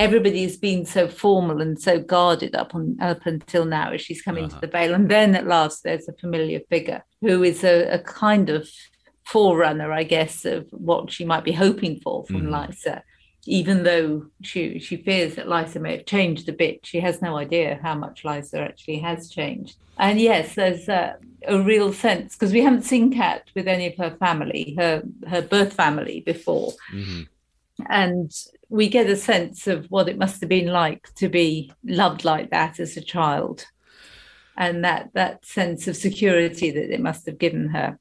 [0.00, 4.22] everybody has been so formal and so guarded up on up until now as she's
[4.22, 4.54] coming uh-huh.
[4.54, 7.98] to the Vale And then at last there's a familiar figure who is a, a
[7.98, 8.66] kind of
[9.26, 12.48] forerunner, I guess, of what she might be hoping for from mm.
[12.48, 13.02] Lysa.
[13.46, 17.36] Even though she she fears that Lysa may have changed a bit, she has no
[17.36, 19.76] idea how much Lysa actually has changed.
[19.98, 23.96] And yes, there's a, a real sense because we haven't seen Kat with any of
[23.96, 27.22] her family, her her birth family before, mm-hmm.
[27.88, 28.32] And
[28.68, 32.50] we get a sense of what it must have been like to be loved like
[32.50, 33.66] that as a child,
[34.56, 37.98] and that that sense of security that it must have given her.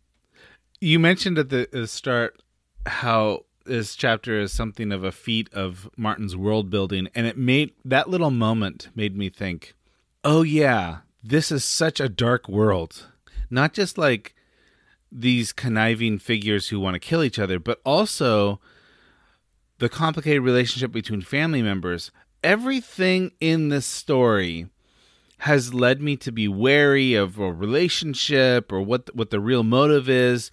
[0.82, 2.42] You mentioned at the, the start
[2.86, 7.72] how this chapter is something of a feat of Martin's world building, and it made
[7.86, 9.74] that little moment made me think,
[10.24, 13.08] oh yeah, this is such a dark world.
[13.50, 14.36] Not just like
[15.12, 18.60] these conniving figures who want to kill each other, but also
[19.80, 22.12] the complicated relationship between family members.
[22.44, 24.68] Everything in this story
[25.40, 30.08] has led me to be wary of a relationship or what what the real motive
[30.10, 30.52] is.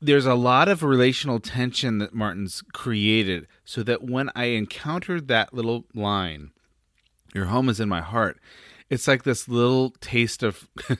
[0.00, 5.54] There's a lot of relational tension that Martin's created so that when I encountered that
[5.54, 6.50] little line,
[7.34, 8.40] your home is in my heart,
[8.90, 10.68] it's like this little taste of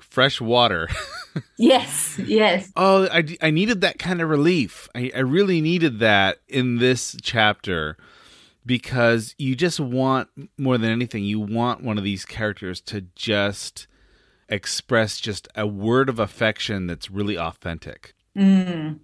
[0.00, 0.88] fresh water.
[1.56, 2.72] yes, yes.
[2.76, 4.88] Oh, I, I needed that kind of relief.
[4.94, 7.96] I, I really needed that in this chapter
[8.66, 13.86] because you just want more than anything you want one of these characters to just
[14.48, 18.98] express just a word of affection that's really authentic mm.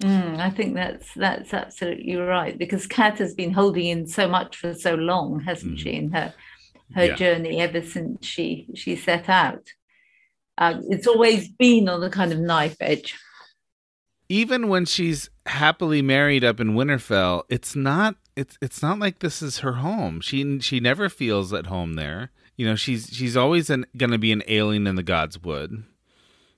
[0.00, 4.56] Mm, I think that's that's absolutely right because Kat has been holding in so much
[4.56, 5.78] for so long, hasn't mm.
[5.78, 6.34] she, in her
[6.94, 7.14] her yeah.
[7.14, 9.68] journey ever since she she set out.
[10.58, 13.16] Uh, it's always been on the kind of knife edge.
[14.28, 19.42] Even when she's happily married up in Winterfell, it's not it's it's not like this
[19.42, 20.20] is her home.
[20.20, 22.30] She she never feels at home there.
[22.56, 25.84] You know, she's she's always going to be an alien in the Godswood.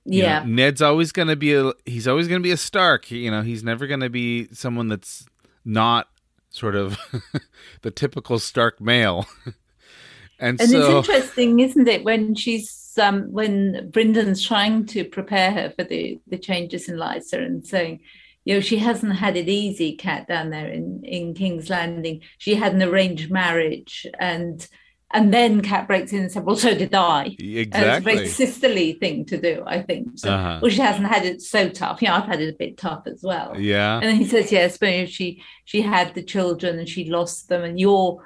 [0.05, 0.43] You know, Yeah.
[0.45, 3.11] Ned's always going to be a he's always going to be a Stark.
[3.11, 5.25] You know, he's never going to be someone that's
[5.65, 6.07] not
[6.49, 6.97] sort of
[7.81, 9.25] the typical Stark male.
[10.39, 15.51] and, And so it's interesting, isn't it, when she's um, when Brynden's trying to prepare
[15.51, 18.01] her for the the changes in Lysa and saying,
[18.45, 22.21] you know, she hasn't had it easy, Cat, down there in in King's Landing.
[22.37, 24.65] She had an arranged marriage, and
[25.11, 28.15] and then Cat breaks in and said, "Well, so did I." And It's a exactly.
[28.15, 30.19] very sisterly thing to do, I think.
[30.19, 30.59] So, Uh-huh.
[30.61, 32.01] Well, she hasn't had it so tough.
[32.01, 33.57] You know, I've had it a bit tough as well.
[33.57, 33.95] Yeah.
[33.95, 37.63] And then he says, yes, but she she had the children and she lost them,
[37.63, 38.21] and you're,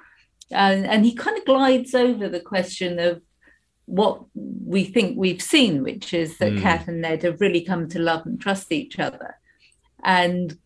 [0.49, 3.21] and and he kind of glides over the question of
[3.99, 4.21] what
[4.65, 6.62] we think we've seen, which is that Mm.
[6.62, 9.36] Kat and Ned have really come to love and trust each other,
[10.04, 10.58] and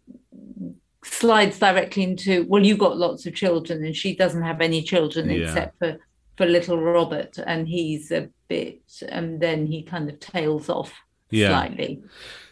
[1.03, 5.29] slides directly into, well, you've got lots of children, and she doesn't have any children
[5.29, 5.37] Yeah.
[5.47, 5.97] except for
[6.37, 10.91] for little Robert, and he's a bit, and then he kind of tails off
[11.31, 11.47] Yeah.
[11.47, 12.01] slightly,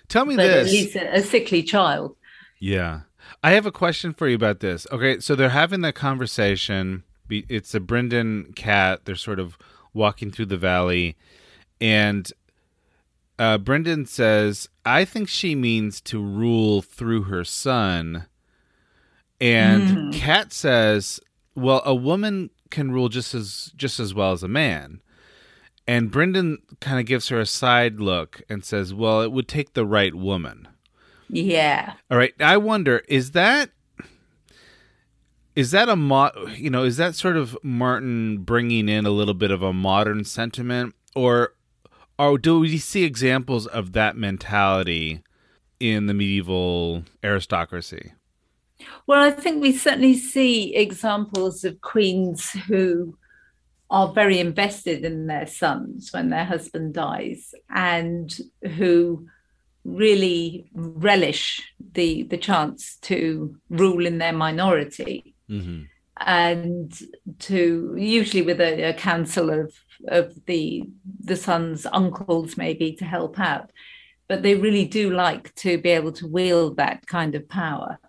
[0.07, 0.71] Tell me but this.
[0.71, 2.15] least a, a sickly child.
[2.61, 3.01] Yeah.
[3.43, 4.87] I have a question for you about this.
[4.89, 7.03] Okay, so they're having that conversation.
[7.29, 9.01] It's a Brynden cat.
[9.03, 9.57] They're sort of
[9.93, 11.15] walking through the valley.
[11.79, 12.31] And
[13.37, 18.25] uh, Brynden says, I think she means to rule through her son.
[19.41, 21.19] And Cat says,
[21.55, 25.01] well, a woman can rule just as just as well as a man.
[25.85, 29.73] And Brynden kind of gives her a side look and says, well, it would take
[29.73, 30.69] the right woman.
[31.27, 31.93] Yeah.
[32.09, 32.33] All right.
[32.39, 33.71] I wonder is that
[35.55, 39.33] is that a mo- you know is that sort of Martin bringing in a little
[39.33, 41.53] bit of a modern sentiment or
[42.17, 45.21] or do we see examples of that mentality
[45.79, 48.13] in the medieval aristocracy?
[49.07, 53.17] Well, I think we certainly see examples of queens who
[53.89, 58.35] are very invested in their sons when their husband dies and
[58.75, 59.27] who
[59.83, 61.61] really relish
[61.93, 65.83] the the chance to rule in their minority Mm-hmm.
[66.17, 66.99] and
[67.39, 69.73] to usually with a, a council of
[70.07, 70.83] of the
[71.23, 73.71] the son's uncles maybe to help out
[74.27, 77.99] but they really do like to be able to wield that kind of power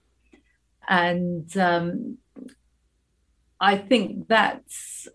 [0.89, 2.19] and um,
[3.61, 5.09] I think that's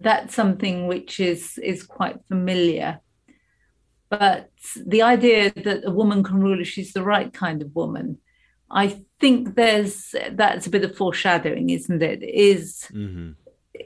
[0.00, 3.00] that's something which is is quite familiar.
[4.08, 4.50] But
[4.84, 8.18] the idea that a woman can rule if she's the right kind of woman,
[8.70, 12.22] I think there's that's a bit of foreshadowing, isn't it?
[12.22, 13.32] Is Mm-hmm.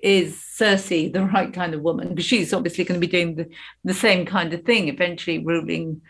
[0.03, 2.09] is Cersei the right kind of woman?
[2.11, 3.49] Because she's obviously going to be doing the,
[3.85, 6.01] the same kind of thing, eventually ruling,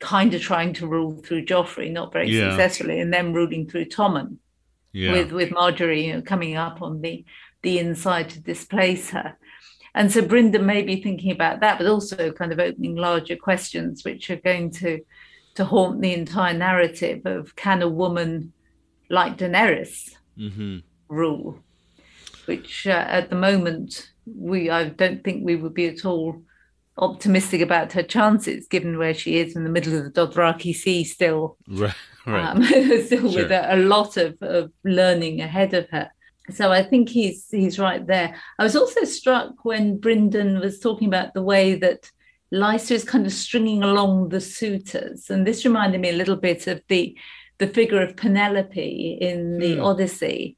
[0.00, 2.50] kind of trying to rule through Joffrey, not very Yeah.
[2.50, 4.36] successfully, and then ruling through Tommen
[4.92, 5.12] Yeah.
[5.12, 7.24] with with Margaery you know, coming up on the
[7.62, 9.36] the inside to displace her.
[9.94, 14.04] And so Brynden may be thinking about that, but also kind of opening larger questions
[14.04, 15.00] which are going to
[15.56, 18.52] to haunt the entire narrative of can a woman
[19.10, 20.78] like Daenerys mm-hmm.
[21.08, 21.58] rule,
[22.46, 26.42] which uh, at the moment we I don't think we would be at all
[26.98, 31.04] optimistic about her chances, given where she is in the middle of the Dothraki Sea
[31.04, 31.94] still Right.
[32.26, 32.44] Right.
[32.44, 32.62] um,
[33.06, 33.42] still Sure.
[33.42, 36.10] with a, a lot of, of learning ahead of her.
[36.50, 38.34] So I think he's he's right there.
[38.58, 42.10] I was also struck when Brynden was talking about the way that
[42.52, 46.66] Lysa is kind of stringing along the suitors, and this reminded me a little bit
[46.66, 47.14] of the
[47.58, 49.82] the figure of Penelope in the Hmm.
[49.84, 50.56] Odyssey.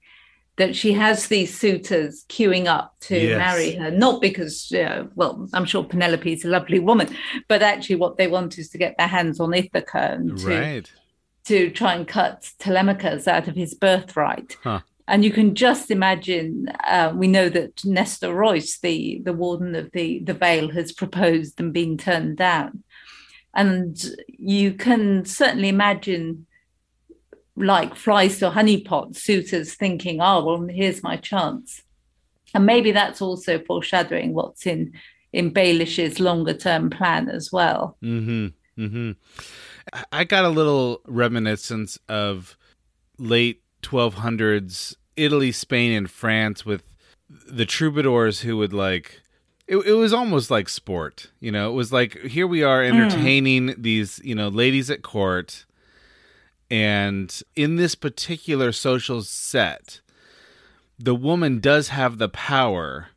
[0.57, 3.39] That she has these suitors queuing up to Yes.
[3.39, 7.09] marry her, not because, uh, well, I'm sure Penelope is a lovely woman,
[7.49, 10.91] but actually what they want is to get their hands on Ithaca and to, right.
[11.47, 14.59] to try and cut Telemachus out of his birthright.
[14.63, 14.81] Huh.
[15.09, 16.69] And you can just imagine.
[16.87, 21.59] Uh, we know that Nestor Royce, the the warden of the the Vale, has proposed
[21.59, 22.85] and been turned down,
[23.55, 23.97] and
[24.29, 26.47] you can certainly imagine,
[27.61, 31.83] like flies to a honeypot, suitors thinking, "Oh, well, here's my chance,"
[32.55, 34.93] and maybe that's also foreshadowing what's in
[35.33, 37.97] in Baelish's longer term plan as well.
[38.03, 38.49] Mm-hmm.
[38.83, 39.13] Mm-hmm.
[40.13, 42.57] I- got a little reminiscence of
[43.19, 46.83] late 1200s Italy, Spain, and France with
[47.29, 49.21] the troubadours who would like.
[49.67, 51.71] It, it was almost like sport, you know.
[51.71, 55.65] It was like here we are entertaining these, you know, ladies at court,
[56.71, 60.01] and in this particular social set,
[60.99, 63.09] the woman does have the power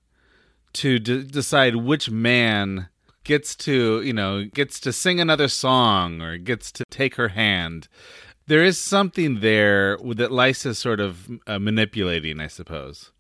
[0.74, 2.88] to d- decide which man
[3.24, 7.88] gets to you know gets to sing another song or gets to take her hand
[8.48, 13.12] there is something there that Lysa's sort of uh, manipulating i suppose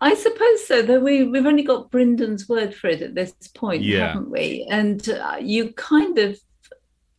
[0.00, 3.82] I suppose so, though we, we've only got Brynden's word for it at this point,
[3.82, 4.08] Yeah.
[4.08, 4.66] haven't we?
[4.68, 6.38] And uh, you kind of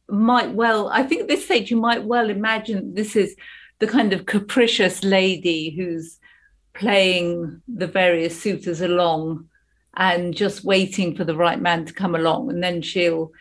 [0.09, 3.35] might well, I think at this stage you might well imagine this is
[3.79, 6.19] the kind of capricious lady who's
[6.73, 9.47] playing the various suitors along
[9.97, 13.31] and just waiting for the right man to come along and then she'll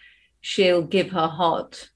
[0.41, 1.91] she'll give her heart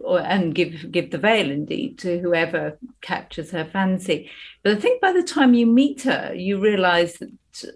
[0.00, 4.30] or and give give the Vale indeed to whoever captures her fancy.
[4.62, 7.30] But i think by the time you meet her you realize that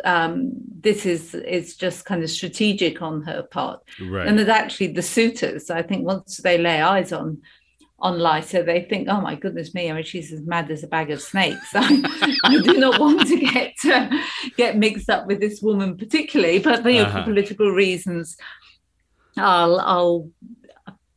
[0.05, 4.27] um, this is is just kind of strategic on her part Right.
[4.29, 7.39] and that actually the suitors i think once they lay eyes on
[8.01, 9.89] on Lysa, they think, "Oh my goodness me!
[9.89, 11.71] I mean, she's as mad as a bag of snakes.
[11.75, 11.89] I,
[12.45, 14.11] I do not want to get uh,
[14.59, 17.21] get mixed up with this woman, particularly, but you know, Uh-huh.
[17.21, 18.37] for political reasons,
[19.39, 20.31] I'll I'll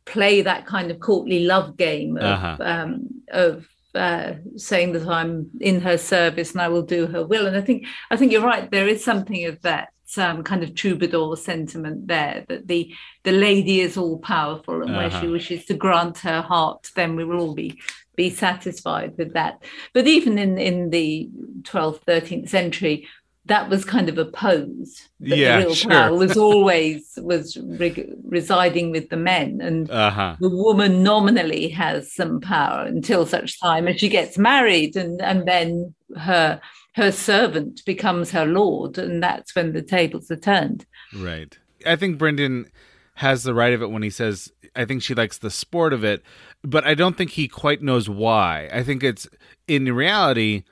[0.06, 2.56] play that kind of courtly love game of Uh-huh.
[2.60, 3.66] um, of
[3.98, 7.46] uh, saying that I'm in her service and I will do her will.
[7.46, 8.70] And I think I think you're right.
[8.70, 12.94] There is something of that um, kind of troubadour sentiment there that the
[13.24, 15.32] the lady is all powerful and where she Uh-huh.
[15.32, 17.78] wishes to grant her heart, then we will all be
[18.16, 19.62] be satisfied with that.
[19.94, 21.28] But even in in the
[21.62, 23.06] 12th, 13th century,
[23.48, 25.08] that was kind of a pose.
[25.20, 25.90] That Yeah, the real sure.
[25.90, 30.36] power was always was re- residing with the men, and Uh-huh.
[30.40, 35.46] the woman nominally has some power until such time as she gets married, and and
[35.46, 36.60] then her
[36.94, 40.84] her servant becomes her lord, and that's when the tables are turned.
[41.14, 41.56] Right.
[41.86, 42.66] I think Brynden
[43.14, 46.04] has the right of it when he says I think she likes the sport of
[46.04, 46.22] it,
[46.62, 48.68] but I don't think he quite knows why.
[48.72, 49.26] I think it's
[49.66, 50.64] in reality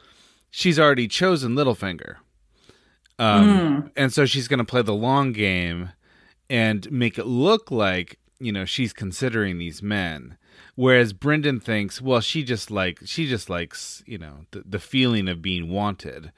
[0.50, 2.16] she's already chosen Littlefinger.
[3.18, 5.90] Um and so she's going to play the long game
[6.50, 10.36] and make it look like, you know, she's considering these men.
[10.74, 15.28] Whereas Brynden thinks, well, she just like she just likes, you know, the, the feeling
[15.28, 16.32] of being wanted.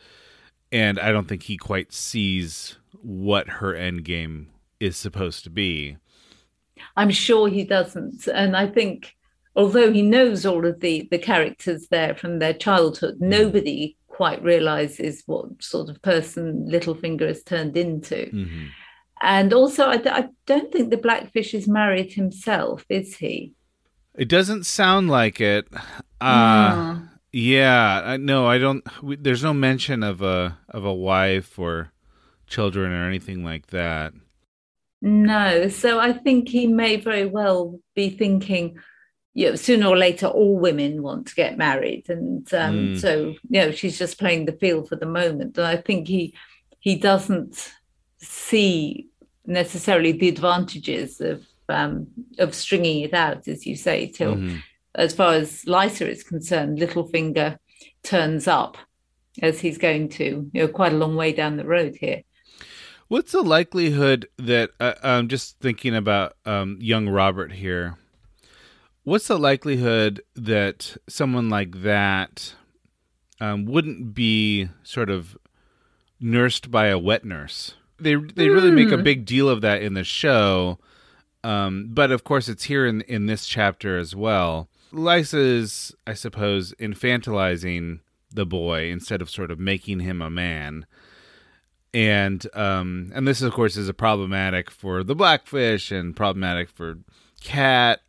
[0.71, 4.51] And I don't think he quite sees what her end game
[4.81, 5.97] is supposed to be.
[6.97, 8.29] I'm sure he doesn't.
[8.29, 9.17] And I think,
[9.57, 15.23] although he knows all of the, the characters there from their childhood, nobody quite realizes
[15.27, 18.19] what sort of person Littlefinger has turned into.
[18.31, 18.67] hmm
[19.21, 23.53] And also, I, d- I don't think the Blackfish is married himself, is he?
[24.23, 25.65] It doesn't sound like it.
[26.21, 27.05] Uh, Hmm.
[27.33, 28.83] Yeah, I- no, I don't.
[29.03, 31.93] We, there's no mention of a of a wife or
[32.55, 34.13] children or anything like that.
[35.01, 35.69] No.
[35.69, 38.79] So I think he may very well be thinking,
[39.39, 42.05] you know, sooner or later, all women want to get married.
[42.09, 43.01] And um, Mm.
[43.05, 43.11] so,
[43.49, 45.57] you know, she's just playing the field for the moment.
[45.59, 46.23] And I think he
[46.81, 47.55] he doesn't
[48.19, 49.07] see
[49.47, 52.07] necessarily the advantages of um,
[52.39, 54.63] of stringing it out, as you say, till Mhm.
[54.95, 57.51] as far as Lysa is concerned, Littlefinger
[58.03, 58.77] turns up
[59.43, 62.23] as he's going to, you know, quite a long way down the road here.
[63.09, 67.97] What's the likelihood that uh, I'm just thinking about um, young Robert here?
[69.09, 72.55] What's the likelihood that someone like that
[73.41, 75.35] um, wouldn't be sort of
[76.21, 77.75] nursed by a wet nurse?
[77.99, 79.03] They they really make a Hmm.
[79.03, 80.79] big deal of that in the show,
[81.43, 84.69] um, but of course it's here in in this chapter as well.
[84.93, 88.01] Lysa is, I suppose, infantilizing
[88.31, 90.85] the boy instead of sort of making him a man
[91.95, 96.99] and um and this of course is a problematic for the blackfish and problematic for
[97.43, 98.01] cat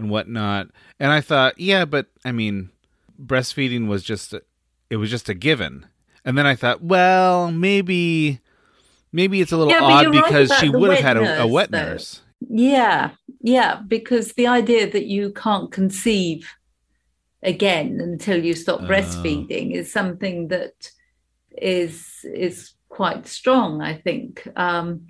[0.00, 2.70] and whatnot and i thought yeah but i mean
[3.22, 4.34] breastfeeding was just
[4.88, 5.86] it was just a given
[6.24, 8.40] and then i thought well maybe
[9.12, 11.46] maybe it's a little Yeah, odd you're right because she would have had a, a
[11.46, 11.78] wet though.
[11.78, 13.10] nurse Yeah,
[13.42, 16.48] yeah, because the idea that you can't conceive
[17.42, 18.86] again until you stop Oh.
[18.86, 20.90] breastfeeding is something that
[21.56, 24.46] is is quite strong, I think.
[24.56, 25.06] Um,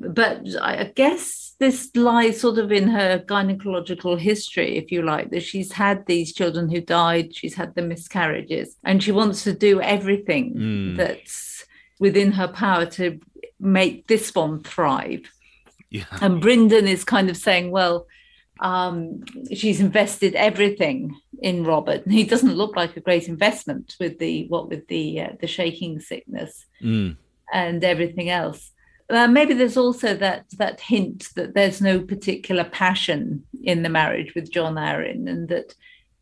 [0.00, 5.42] but I guess this lies sort of in her gynecological history, if you like, that
[5.42, 9.80] she's had these children who died, she's had the miscarriages, and she wants to do
[9.80, 10.96] everything Mm.
[10.96, 11.64] that's
[11.98, 13.18] within her power to
[13.58, 15.24] make this one thrive.
[15.90, 18.06] yeah And Brynden is kind of saying, well,
[18.60, 19.22] um,
[19.52, 24.46] she's invested everything in Robert, and he doesn't look like a great investment with the
[24.48, 27.16] what with the uh, the shaking sickness Mm.
[27.52, 28.70] and everything else.
[29.10, 34.34] Uh, maybe there's also that that hint that there's no particular passion in the marriage
[34.34, 35.74] with Jon Arryn, and that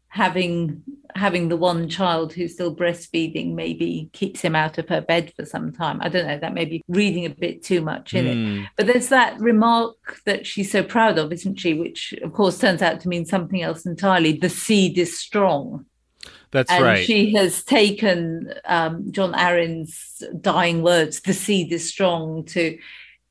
[0.08, 0.82] having
[1.14, 5.44] having the one child who's still breastfeeding maybe keeps him out of her bed for
[5.44, 5.98] some time.
[6.00, 6.38] I don't know.
[6.38, 8.36] That may be reading a bit too much in it.
[8.36, 8.66] Mm.
[8.76, 11.74] But there's that remark that she's so proud of, isn't she?
[11.74, 14.32] Which, of course, turns out to mean something else entirely.
[14.34, 15.86] The seed is strong.
[16.56, 17.04] That's and right.
[17.04, 22.78] she has taken um, Jon Arryn's dying words, the seed is strong, to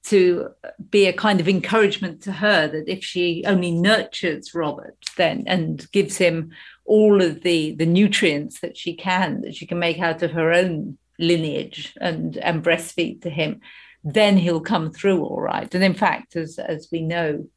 [0.04, 0.50] to
[0.92, 5.92] be a kind of encouragement to her that if she only nurtures Robert then and
[5.92, 6.52] gives him
[6.86, 10.54] all of the the nutrients that she can that she can make out of her
[10.54, 13.60] own lineage and and breastfeed to him
[14.04, 15.74] then he'll come through all right.
[15.74, 17.48] And in fact as as we know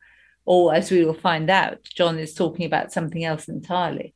[0.46, 4.14] or as we will find out Jon is talking about something else entirely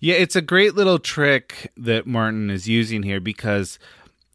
[0.00, 3.78] yeah it's a great little trick that martin is using here because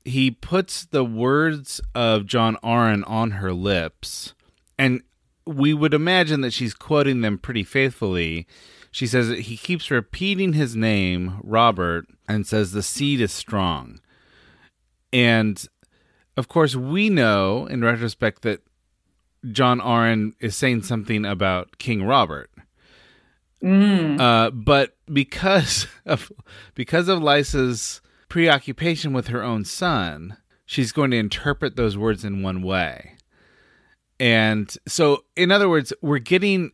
[0.06, 4.34] he puts the words of Jon Arryn on her lips
[4.78, 5.02] and
[5.46, 8.48] we would imagine that she's quoting them pretty faithfully
[8.94, 14.00] she says that he keeps repeating his name, Robert, and says the seed is strong.
[15.12, 15.68] And
[16.38, 18.62] of course, we know in retrospect that
[19.52, 22.52] Jon Arryn is saying something about King Robert.
[23.64, 24.20] Mm.
[24.20, 26.32] Uh, but because of
[26.76, 32.44] because of Lysa's preoccupation with her own son, she's going to interpret those words in
[32.44, 33.16] one way.
[34.20, 36.72] And so, in other words, we're getting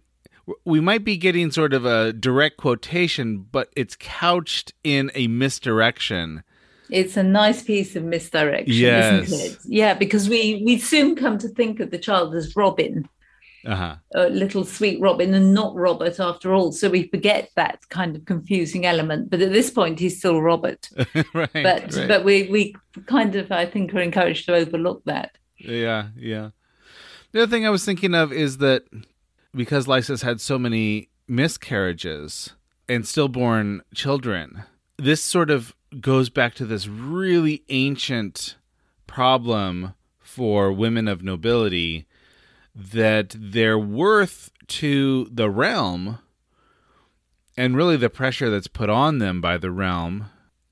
[0.65, 6.43] we might be getting sort of a direct quotation, but it's couched in a misdirection.
[6.89, 9.31] It's a nice piece of misdirection, yes.
[9.31, 9.57] isn't it?
[9.65, 13.07] Yeah, because we we soon come to think of the child as Robin,
[13.65, 13.95] uh-huh.
[14.15, 16.71] a little sweet Robin, and not Robert after all.
[16.71, 19.29] So we forget that kind of confusing element.
[19.29, 20.89] But at this point, he's still Robert.
[21.33, 22.07] right, but right.
[22.07, 25.37] but we we kind of I think are encouraged to overlook that.
[25.57, 26.49] Yeah, yeah.
[27.31, 28.83] The other thing I was thinking of is that
[29.53, 32.53] because Lysa's had so many miscarriages
[32.87, 34.63] and stillborn children,
[34.97, 38.55] this sort of goes back to this really ancient
[39.07, 42.05] problem for women of nobility
[42.75, 46.19] that their worth to the realm
[47.57, 50.25] and really the pressure that's put on them by the realm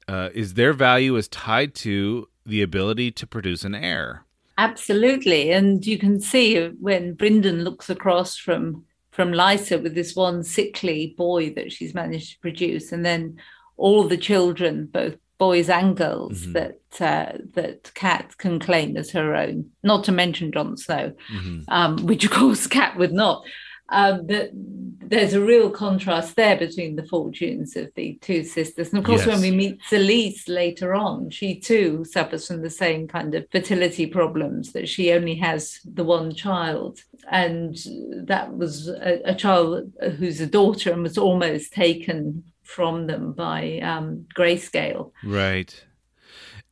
[0.08, 4.24] uh, is their value is tied to the ability to produce an heir.
[4.58, 10.44] Absolutely, and you can see when Brynden looks across from from Lysa with this one
[10.44, 13.38] sickly boy that she's managed to produce, and then
[13.76, 16.54] all the children, both boys and girls, mm-hmm.
[16.54, 19.72] that uh, that Cat can claim as her own.
[19.84, 21.62] Not to mention Jon Snow, mm-hmm.
[21.68, 23.44] um, which of course Cat would not.
[23.90, 28.90] Um, that there's a real contrast there between the fortunes of the two sisters.
[28.90, 29.28] And of course, yes.
[29.28, 34.06] when we meet Selyse later on, she too suffers from the same kind of fertility
[34.06, 37.00] problems that she only has the one child.
[37.32, 37.78] And
[38.26, 43.80] that was a, a child who's a daughter and was almost taken from them by
[43.80, 45.12] um, grayscale.
[45.24, 45.86] Right.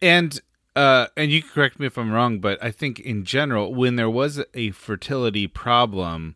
[0.01, 0.39] And
[0.75, 4.09] uh, and you correct me if I'm wrong, but I think in general, when there
[4.09, 6.35] was a fertility problem,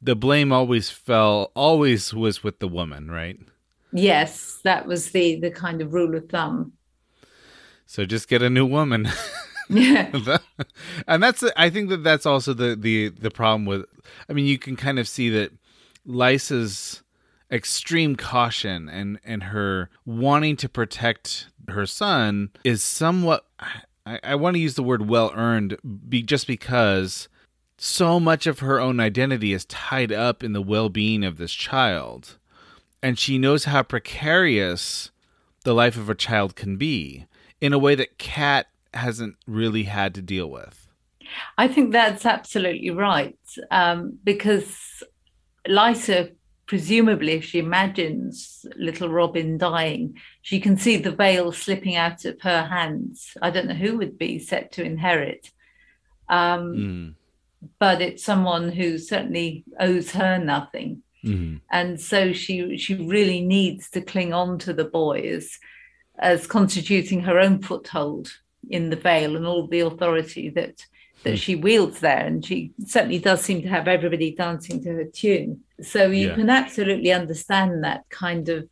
[0.00, 3.38] the blame always fell always was with the woman, right?
[3.92, 6.72] Yes, that was the the kind of rule of thumb.
[7.86, 9.08] So just get a new woman.
[9.68, 10.38] Yeah.
[11.06, 13.84] and that's I think that that's also the the the problem with
[14.28, 15.52] I mean you can kind of see that
[16.06, 17.03] Lysa's
[17.54, 23.46] extreme caution and and her wanting to protect her son is somewhat
[24.04, 25.78] I, I want to use the word well earned
[26.08, 27.28] be, just because
[27.78, 31.52] so much of her own identity is tied up in the well being of this
[31.52, 32.38] child.
[33.02, 35.10] And she knows how precarious
[35.64, 37.26] the life of a child can be
[37.60, 40.88] in a way that Cat hasn't really had to deal with.
[41.58, 43.38] I think that's absolutely right.
[43.70, 45.02] Um, because
[45.68, 46.32] Lysa,
[46.66, 52.40] presumably, if she imagines little Robin dying, she can see the Vale slipping out of
[52.42, 53.36] her hands.
[53.42, 55.50] I don't know who would be set to inherit.
[56.28, 57.14] Um, mm
[57.78, 61.02] but it's someone who certainly owes her nothing.
[61.24, 61.56] Mm-hmm.
[61.70, 65.58] And so she she really needs to cling on to the boy as,
[66.18, 68.32] as constituting her own foothold
[68.68, 70.86] in the Vale and all the authority that
[71.24, 71.38] that mm.
[71.38, 72.24] she wields there.
[72.24, 75.60] And she certainly does seem to have everybody dancing to her tune.
[75.82, 76.34] So you yeah.
[76.34, 78.68] can absolutely understand that kind of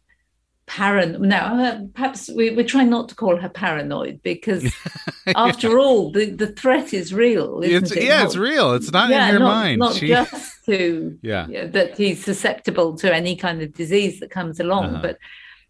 [0.66, 1.20] paranoid.
[1.22, 5.32] Now, uh, perhaps we, we're trying not to call her paranoid because, yeah.
[5.36, 8.04] after all, the, the threat is real, isn't it's, it?
[8.04, 8.72] Yeah, not, it's real.
[8.74, 9.78] It's not yeah, in your not, mind.
[9.80, 10.08] Not she...
[10.08, 11.46] just to yeah.
[11.48, 11.66] yeah.
[11.66, 15.02] that he's susceptible to any kind of disease that comes along, uh-huh.
[15.02, 15.18] but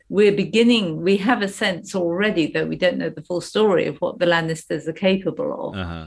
[0.09, 1.03] we're beginning.
[1.03, 4.27] We have a sense already, though we don't know the full story of what the
[4.27, 5.75] Lannisters are capable of.
[5.75, 6.07] Uh-huh.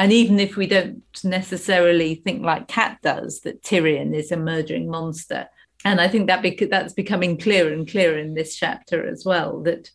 [0.00, 4.88] And even if we don't necessarily think like Cat does, that Tyrion is a murdering
[4.88, 5.46] monster,
[5.84, 9.60] and I think that bec- that's becoming clearer and clearer in this chapter as well.
[9.60, 9.90] That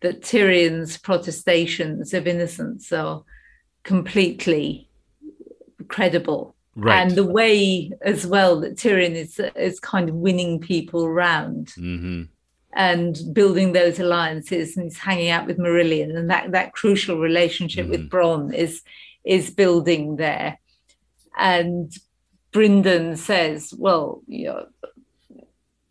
[0.00, 3.24] that Tyrion's protestations of innocence are
[3.82, 4.88] completely
[5.88, 7.00] credible, right.
[7.00, 11.72] and the way as well that Tyrion is is kind of winning people around.
[11.76, 12.22] Mm-hmm.
[12.74, 17.86] And building those alliances, and he's hanging out with Marillion, and that that crucial relationship
[17.86, 17.90] mm-hmm.
[17.90, 18.82] with Bronn is
[19.24, 20.58] is building there.
[21.36, 21.92] And
[22.52, 24.66] Brynden says, well, you know,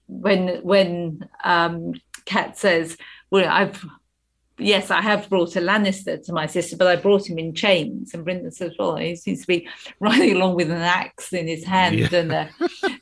[0.07, 1.93] when when um,
[2.25, 2.97] Cat says,
[3.29, 3.85] well, I've
[4.57, 8.13] yes, I have brought a Lannister to my sister, but I brought him in chains.
[8.13, 9.67] And Brynden says, well, he seems to be
[9.99, 12.15] riding along with an axe in his hand yeah.
[12.15, 12.49] and a,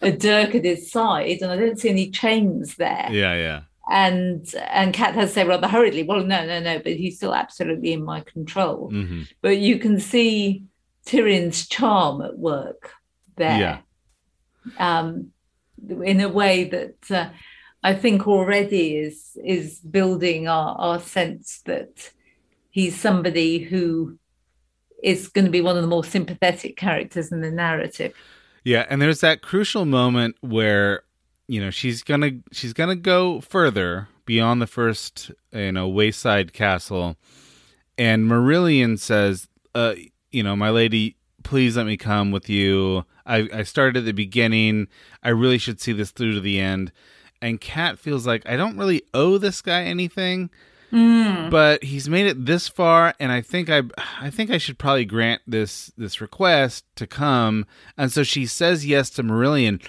[0.01, 3.07] a dirk at his side, and I don't see any chains there.
[3.11, 3.61] Yeah, yeah.
[3.89, 7.35] And and Cat has to say rather hurriedly, well, no, no, no, but he's still
[7.35, 8.89] absolutely in my control.
[8.91, 9.23] Mm-hmm.
[9.41, 10.63] But you can see
[11.05, 12.91] Tyrion's charm at work
[13.35, 13.59] there.
[13.59, 13.77] Yeah.
[14.79, 15.31] Um,
[16.03, 17.29] in a way that uh,
[17.83, 22.11] I think already is is building our, our sense that
[22.71, 24.17] he's somebody who
[25.03, 28.15] is going to be one of the more sympathetic characters in the narrative.
[28.63, 31.03] Yeah, and there's that crucial moment where
[31.47, 37.17] you know she's gonna she's gonna go further beyond the first you know wayside castle,
[37.97, 39.95] and Marillion says, uh,
[40.31, 43.05] you know, my lady, please let me come with you.
[43.25, 44.87] I, I started at the beginning.
[45.23, 46.91] I really should see this through to the end.
[47.41, 50.49] And Cat feels like I don't really owe this guy anything.
[50.91, 51.49] Mm.
[51.49, 53.83] But he's made it this far, and I think I,
[54.21, 57.65] I think I should probably grant this this request to come.
[57.97, 59.81] And so she says yes to Marillion,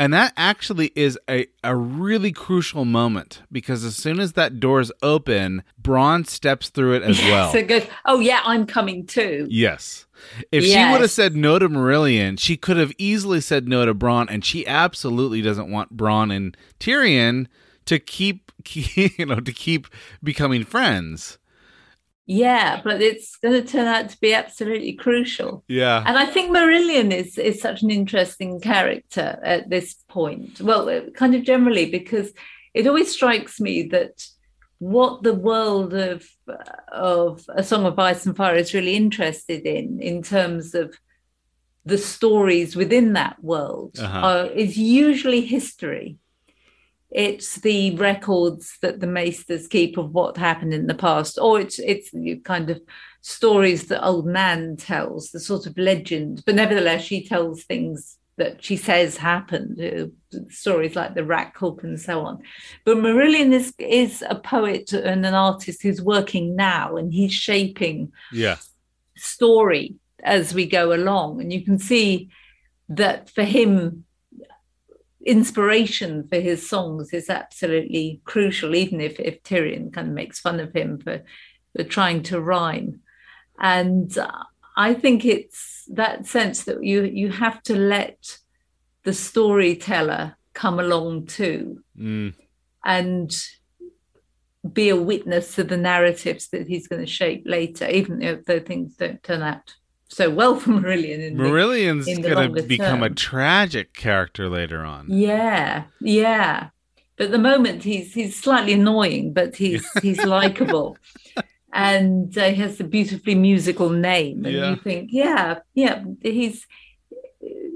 [0.00, 4.90] and that actually is a, a really crucial moment because as soon as that door's
[5.02, 7.54] open, Bronn steps through it as well.
[7.54, 9.46] It goes, oh yeah, I'm coming too.
[9.50, 10.06] Yes.
[10.50, 10.72] If yes.
[10.72, 14.28] she would have said no to Marillion, she could have easily said no to Bronn,
[14.30, 17.46] and she absolutely doesn't want Bronn and Tyrion
[17.84, 19.86] to keep, you know, to keep
[20.22, 21.38] becoming friends.
[22.32, 25.64] Yeah, but it's going to turn out to be absolutely crucial.
[25.66, 30.60] Yeah, and I think Marillion is is such an interesting character at this point.
[30.60, 32.30] Well, uh, kind of generally because
[32.72, 34.24] it always strikes me that
[34.78, 36.24] what the world of
[36.92, 40.96] of a song of ice and fire is really interested in in terms of
[41.84, 44.18] the stories within that world uh-huh.
[44.18, 46.19] are, is usually history
[47.10, 51.78] it's the records that the maesters keep of what happened in the past or it's
[51.80, 52.10] it's
[52.44, 52.80] kind of
[53.20, 58.64] stories that old nan tells the sort of legend but nevertheless she tells things that
[58.64, 60.06] she says happened, uh,
[60.48, 62.42] stories like the rat cook and so on.
[62.86, 68.12] But Marillion is is a poet and an artist who's working now, and he's shaping
[68.32, 68.56] yeah
[69.14, 72.30] story as we go along, and you can see
[72.88, 74.04] that for him.
[75.24, 80.60] Inspiration for his songs is absolutely crucial, even if, if Tyrion kind of makes fun
[80.60, 81.22] of him for,
[81.76, 83.00] for trying to rhyme.
[83.58, 84.16] And
[84.76, 88.38] I think it's that sense that you you have to let
[89.04, 92.34] the storyteller come along too, mm.
[92.84, 93.30] and
[94.72, 98.60] be a witness to the narratives that he's going to shape later, even if the
[98.60, 99.74] things don't turn out
[100.10, 101.34] so well for Marillion.
[101.34, 103.02] Marillion's going to become term.
[103.02, 105.06] a tragic character later on.
[105.08, 106.68] Yeah, yeah.
[107.16, 110.96] But at the moment, he's he's slightly annoying, but he's he's likable
[111.72, 114.70] and uh, he has a beautifully musical name and yeah.
[114.70, 116.66] you think yeah yeah he's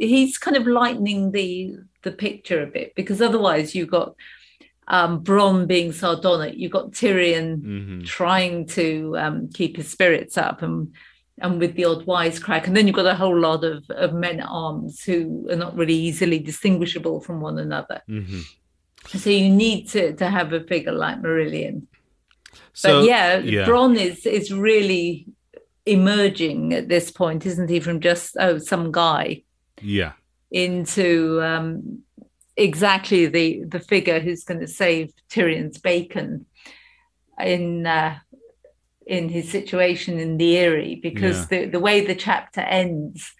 [0.00, 4.14] he's kind of lightening the the picture a bit because otherwise you've got
[4.86, 8.00] um, Bronn being sardonic, you've got Tyrion mm-hmm.
[8.02, 10.92] trying to um, keep his spirits up and
[11.40, 14.40] and with the odd wisecrack, and then you've got a whole lot of, of men
[14.40, 18.02] at arms who are not really easily distinguishable from one another.
[18.08, 18.40] Mm-hmm.
[19.18, 21.86] So you need to to have a figure like Marillion.
[22.72, 25.26] So, but yeah, yeah, Bronn is is really
[25.86, 27.80] emerging at this point, isn't he?
[27.80, 29.42] From just oh, some guy.
[29.80, 30.12] Yeah.
[30.50, 32.02] Into um,
[32.56, 36.46] exactly the the figure who's going to save Tyrion's bacon
[37.38, 38.18] in uh,
[39.06, 41.60] in his situation in the Eyrie, because yeah.
[41.60, 43.32] the the way the chapter ends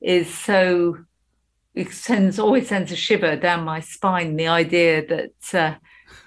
[0.00, 0.98] is so
[1.74, 4.36] it sends always sends a shiver down my spine.
[4.36, 5.74] The idea that uh,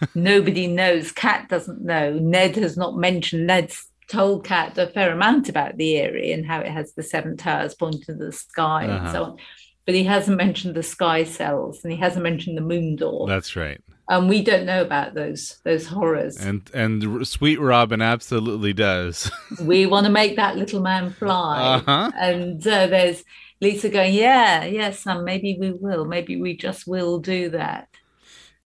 [0.16, 1.12] Nobody knows.
[1.12, 2.14] Cat doesn't know.
[2.14, 3.48] Ned has not mentioned.
[3.48, 7.38] Ned's told Cat a fair amount about the Eyrie and how it has the seven
[7.38, 9.06] towers pointing to the sky uh-huh.
[9.06, 9.38] and so on.
[9.86, 13.28] But he hasn't mentioned the sky cells and he hasn't mentioned the moon door.
[13.28, 13.82] That's right.
[14.10, 16.38] And we don't know about those those horrors.
[16.38, 19.30] And and Sweet Robin absolutely does.
[19.62, 21.76] we want to make that little man fly.
[21.76, 22.12] Uh-huh.
[22.16, 23.24] And uh, there's
[23.62, 26.06] Lysa going, yeah, yes, yeah, maybe we will.
[26.06, 27.90] Maybe we just will do that.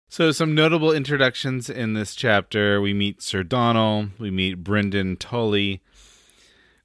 [0.10, 5.82] So, some notable introductions in this chapter we meet Sir Donnel, we meet Brynden Tully,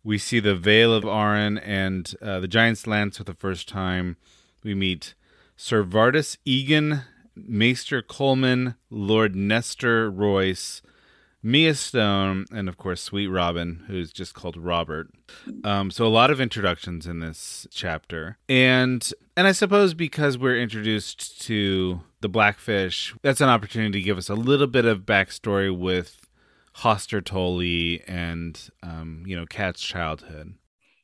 [0.02, 4.16] we see the Vale of Arryn and uh, the Giant's Lance for the first time.
[4.64, 5.14] We meet
[5.56, 7.02] Sir Vardis Egen,
[7.34, 10.82] Maester Colemon, Lord Nestor Royce,
[11.42, 15.08] Mya Stone, and of course, Sweet Robin, who's just called Robert.
[15.64, 20.60] Um, so a lot of introductions in this chapter, and and I suppose because we're
[20.60, 25.76] introduced to the Blackfish, that's an opportunity to give us a little bit of backstory
[25.76, 26.28] with
[26.76, 30.54] Hoster Tully and um, you know Cat's childhood.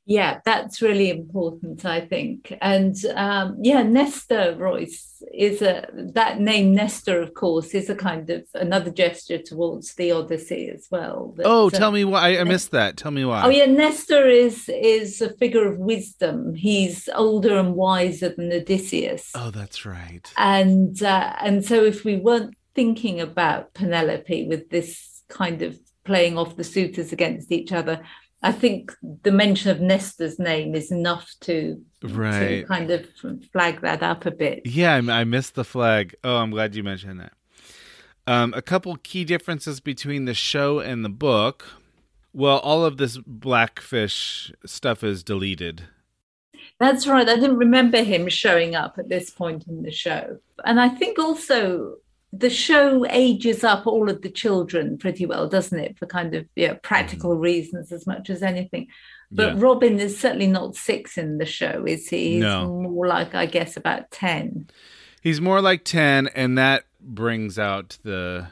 [0.08, 2.56] Yeah, that's really important, I think.
[2.62, 8.30] And um, yeah, Nestor Royce is a that name Nestor, of course, is a kind
[8.30, 11.34] of another gesture towards the Odyssey as well.
[11.36, 12.96] That, oh, tell uh, me why I missed that.
[12.96, 13.42] Tell me why.
[13.44, 16.54] Oh yeah, Nestor is is a figure of wisdom.
[16.54, 19.30] He's older and wiser than Odysseus.
[19.34, 20.26] Oh, that's right.
[20.38, 26.38] And uh, and so if we weren't thinking about Penelope with this kind of playing
[26.38, 28.00] off the suitors against each other
[28.42, 32.60] I think the mention of Nestor's name is enough to, right.
[32.60, 33.06] to kind of
[33.52, 34.62] flag that up a bit.
[34.64, 36.14] Yeah, I, I missed the flag.
[36.22, 37.32] Oh, I'm glad you mentioned that.
[38.28, 41.66] Um, a couple key differences between the show and the book.
[42.32, 45.84] Well, all of this blackfish stuff is deleted.
[46.78, 47.28] That's right.
[47.28, 50.38] I didn't remember him showing up at this point in the show.
[50.64, 51.96] And I think also
[52.32, 55.98] the show ages up all of the children pretty well, doesn't it?
[55.98, 57.40] For kind of yeah, practical mm.
[57.40, 58.88] reasons as much as anything.
[59.30, 59.62] But yeah.
[59.62, 62.34] Robin is certainly not six in the show, is he?
[62.34, 62.68] He's no.
[62.68, 64.68] more like, I guess, about 10.
[65.22, 68.48] He's more like 10, and that brings out the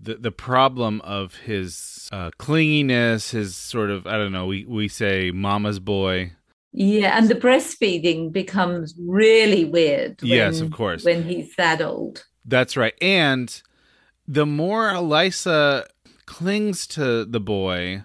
[0.00, 4.88] the, the problem of his uh, clinginess, his sort of, I don't know, we, we
[4.88, 6.32] say mama's boy.
[6.72, 10.20] Yeah, and the breastfeeding becomes really weird.
[10.22, 11.04] When, yes, of course.
[11.04, 12.24] When he's that old.
[12.48, 12.94] That's right.
[13.00, 13.62] And
[14.26, 15.86] the more Lysa
[16.26, 18.04] clings to the boy,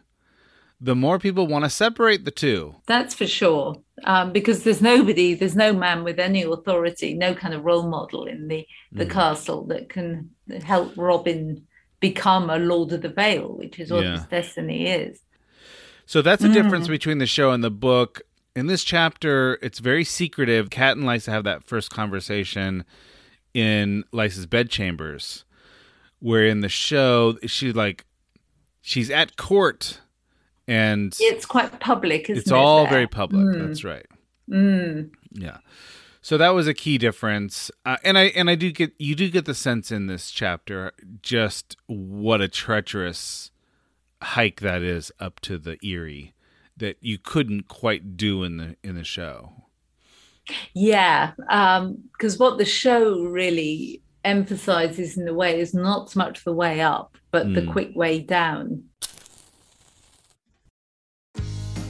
[0.81, 2.75] the more people want to separate the two.
[2.85, 3.81] That's for sure.
[4.03, 8.25] Um, because there's nobody, there's no man with any authority, no kind of role model
[8.25, 9.09] in the, the mm.
[9.09, 10.31] castle that can
[10.61, 11.65] help Robin
[12.01, 14.17] become a Lord of the Vale, which is what yeah.
[14.17, 15.21] his destiny is.
[16.05, 16.53] So that's the mm.
[16.53, 18.23] difference between the show and the book.
[18.57, 20.69] In this chapter, it's very secretive.
[20.69, 22.83] Kat and Lysa have that first conversation
[23.53, 25.45] in Lysa's bedchambers,
[26.19, 28.05] where in the show she's like
[28.81, 30.01] she's at court
[30.67, 32.29] and it's quite public.
[32.29, 33.45] it's all very public.
[33.45, 33.67] Mm.
[33.67, 34.05] That's right.
[34.49, 35.11] Mm.
[35.31, 35.57] Yeah.
[36.21, 39.29] So that was a key difference, uh, and I and I do get you do
[39.29, 43.51] get the sense in this chapter just what a treacherous
[44.21, 46.33] hike that is up to the Eyrie
[46.77, 49.51] that you couldn't quite do in the in the show.
[50.73, 56.43] Yeah, because um, what the show really emphasizes in a way is not so much
[56.43, 57.55] the way up, but mm.
[57.55, 57.71] the hmm.
[57.71, 58.83] quick way down.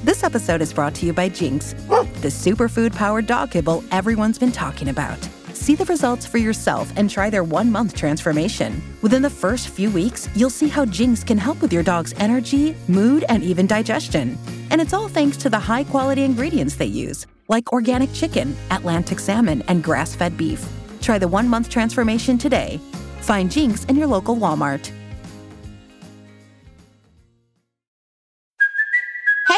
[0.03, 4.51] This episode is brought to you by Jinx, the superfood powered dog kibble everyone's been
[4.51, 5.17] talking about.
[5.53, 8.81] See the results for yourself and try their one month transformation.
[9.01, 12.75] Within the first few weeks, you'll see how Jinx can help with your dog's energy,
[12.89, 14.37] mood, and even digestion.
[14.71, 19.19] And it's all thanks to the high quality ingredients they use like organic chicken, Atlantic
[19.19, 20.67] salmon, and grass fed beef.
[21.01, 22.79] Try the one month transformation today.
[23.21, 24.91] Find Jinx in your local Walmart.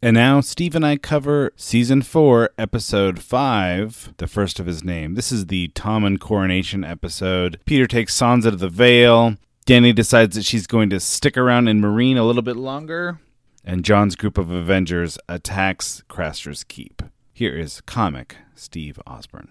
[0.00, 5.14] And now Steve and I cover season four, episode five, the first of his name.
[5.14, 7.58] This is the Tommen coronation episode.
[7.66, 9.34] Petyr takes Sansa to the Vale.
[9.66, 13.18] Dany decides that she's going to stick around in Meereen a little bit longer.
[13.64, 17.02] And Jon's group of Avengers attacks Craster's Keep.
[17.32, 19.50] Here is comic Steve Osborne.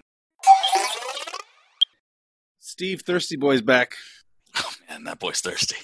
[2.58, 3.96] Steve, Thirsty Boy's back.
[4.56, 5.76] Oh man, that boy's thirsty.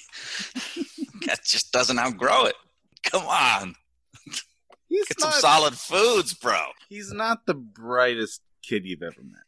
[1.27, 2.55] that just doesn't outgrow it.
[3.03, 3.75] Come on.
[4.95, 6.61] He's Get not, some solid foods, bro.
[6.89, 9.43] He's not the brightest kid you've ever met.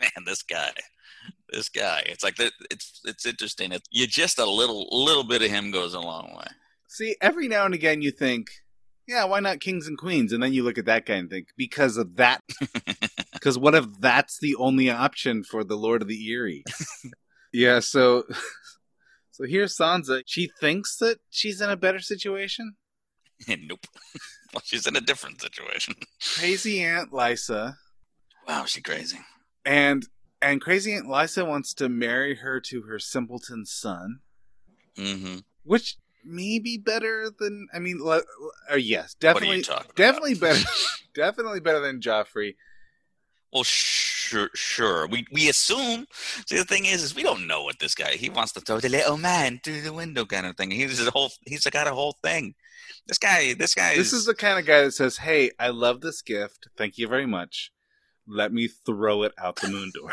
[0.00, 0.70] Man, this guy,
[1.50, 2.02] this guy.
[2.04, 3.72] It's like the, it's it's interesting.
[3.72, 6.46] It, you just a little little bit of him goes a long way.
[6.88, 8.48] See, every now and again you think,
[9.08, 10.30] yeah, why not kings and queens?
[10.30, 12.42] And then you look at that guy and think, because of that.
[13.32, 16.64] Because what if that's the only option for the Lord of the Eyrie?
[17.52, 18.24] yeah, so
[19.32, 20.22] so here's Sansa.
[20.24, 22.76] She thinks that she's in a better situation.
[23.66, 23.86] nope.
[24.52, 25.94] well, she's in a different situation.
[26.38, 27.76] Crazy Aunt Lysa.
[28.48, 29.18] Wow, she crazy.
[29.64, 30.06] And
[30.42, 34.20] and Crazy Aunt Lysa wants to marry her to her simpleton son.
[34.98, 35.38] Mm-hmm.
[35.64, 38.22] Which maybe better than I mean, le-
[38.70, 39.96] uh, yes, definitely, talking about?
[39.96, 40.64] definitely better,
[41.14, 42.54] definitely better than Joffrey.
[43.52, 45.06] Well, sure, sure.
[45.06, 46.06] We we assume.
[46.46, 48.12] See, the thing is, is we don't know what this guy.
[48.12, 50.70] He wants to throw the little man through the window, kind of thing.
[50.70, 51.30] He's a whole.
[51.46, 52.54] He's got a whole thing.
[53.06, 53.54] This guy.
[53.54, 53.96] This guy.
[53.96, 56.68] This is the kind of guy that says, "Hey, I love this gift.
[56.76, 57.72] Thank you very much.
[58.26, 60.12] Let me throw it out the moon door."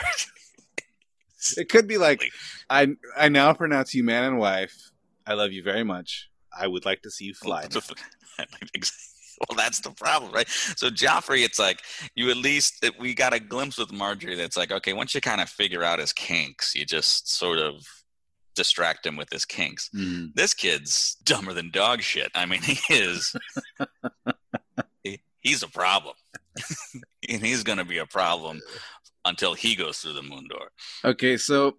[1.58, 2.32] it could be like,
[2.70, 4.92] "I I now pronounce you man and wife.
[5.26, 6.30] I love you very much.
[6.58, 7.68] I would like to see you fly."
[9.50, 10.48] Well, that's the problem, right?
[10.48, 11.82] So Joffrey, it's like
[12.14, 14.38] you at least we got a glimpse with Margaery.
[14.38, 17.76] That's like okay, once you kind of figure out his kinks, you just sort of
[18.56, 19.90] distract him with his kinks.
[19.96, 20.34] Mhm.
[20.36, 22.32] This kid's dumber than dog shit.
[22.36, 23.36] I mean, he is.
[25.04, 26.16] he, he's a problem,
[27.30, 28.60] and he's going to be a problem
[29.26, 30.72] until he goes through the moon door.
[31.06, 31.72] Okay, so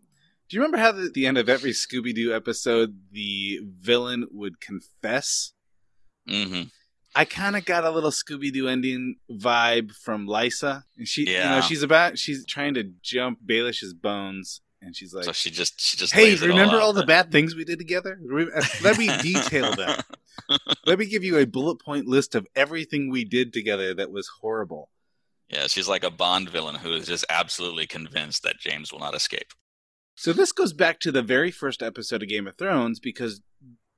[0.48, 4.60] do you remember how at the end of every Scooby Doo episode the villain would
[4.60, 5.52] confess?
[6.28, 6.62] hmm
[7.14, 10.84] I kind of got a little Scooby Doo ending vibe from Lysa.
[10.96, 11.60] And she, you know, Yeah.
[11.60, 15.96] she's about, she's trying to jump Baelish's bones, and she's like, so she just she
[15.96, 18.18] just "Hey, remember all, all, the bad things we did together?
[18.32, 20.00] Uh, Let me detail them.
[20.84, 24.28] Let me give you a bullet point list of everything we did together that was
[24.40, 24.90] horrible."
[25.48, 29.14] Yeah, she's like a Bond villain who is just absolutely convinced that James will not
[29.14, 29.52] escape.
[30.14, 33.42] So this goes back to the very first episode of Game of Thrones because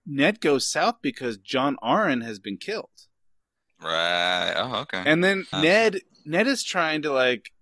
[0.05, 2.91] Ned goes south because Jon Arryn has been killed.
[3.81, 4.53] Right.
[4.57, 5.03] Oh, okay.
[5.07, 5.47] And then.
[5.53, 7.53] Ned Ned is trying to like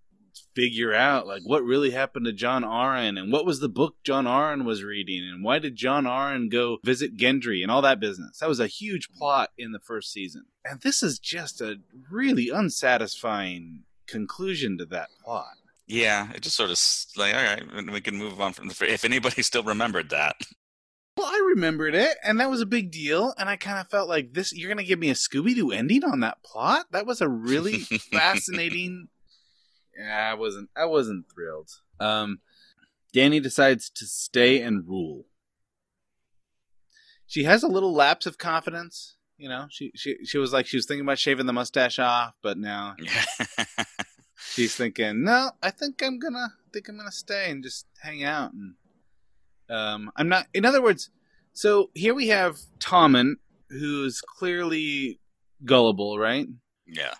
[0.55, 4.25] figure out like what really happened to Jon Arryn and what was the book Jon
[4.27, 8.39] Arryn was reading and why did Jon Arryn go visit Gendry and all that business.
[8.39, 10.45] That was a huge plot in the first season.
[10.65, 11.77] And this is just a
[12.11, 15.55] really unsatisfying conclusion to that plot.
[15.87, 16.79] yeah, it just sort of
[17.17, 18.93] like all right, we can move on from the.
[18.93, 20.37] If anybody still remembered that,
[21.17, 23.35] Well, I remembered it, and that was a big deal.
[23.39, 24.53] And I kind of felt like this.
[24.55, 26.87] You're going to give me a Scooby Doo ending on that plot?
[26.91, 27.79] That was a really
[28.13, 29.09] fascinating.
[29.99, 30.71] Yeah, I wasn't.
[30.77, 31.71] I wasn't thrilled.
[32.01, 32.41] Um,
[33.15, 35.27] Dany decides to stay and rule.
[37.27, 39.17] She has a little lapse of confidence.
[39.39, 42.37] You know, she she she was like she was thinking about shaving the mustache off,
[42.43, 42.95] but now
[44.53, 48.23] she's thinking, no, I think I'm gonna I think I'm gonna stay and just hang
[48.23, 48.75] out and
[49.69, 51.11] um I'm not in other words,
[51.53, 53.35] so here we have Tommen,
[53.71, 55.19] who's clearly
[55.65, 56.47] gullible, right?
[56.87, 57.15] yeah,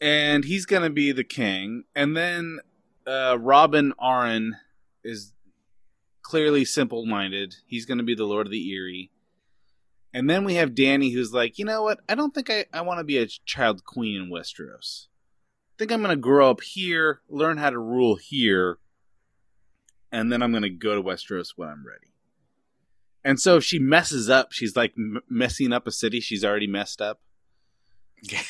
[0.00, 2.60] And he's gonna be the king, and then
[3.06, 4.52] uh Robin Arryn
[5.02, 5.32] is
[6.22, 7.56] clearly simple minded.
[7.66, 9.10] He's gonna be the Lord of the Eyrie.
[10.12, 12.80] And then we have Dany who's like, you know what, I don't think I, I
[12.80, 16.60] want to be a child queen in Westeros I think I'm going to grow up
[16.60, 18.78] here, learn how to rule here,
[20.10, 22.14] and then I'm going to go to Westeros when I'm ready.
[23.22, 26.66] And so if she messes up, she's like m- messing up a city she's already
[26.66, 27.20] messed up.
[28.22, 28.42] yeah.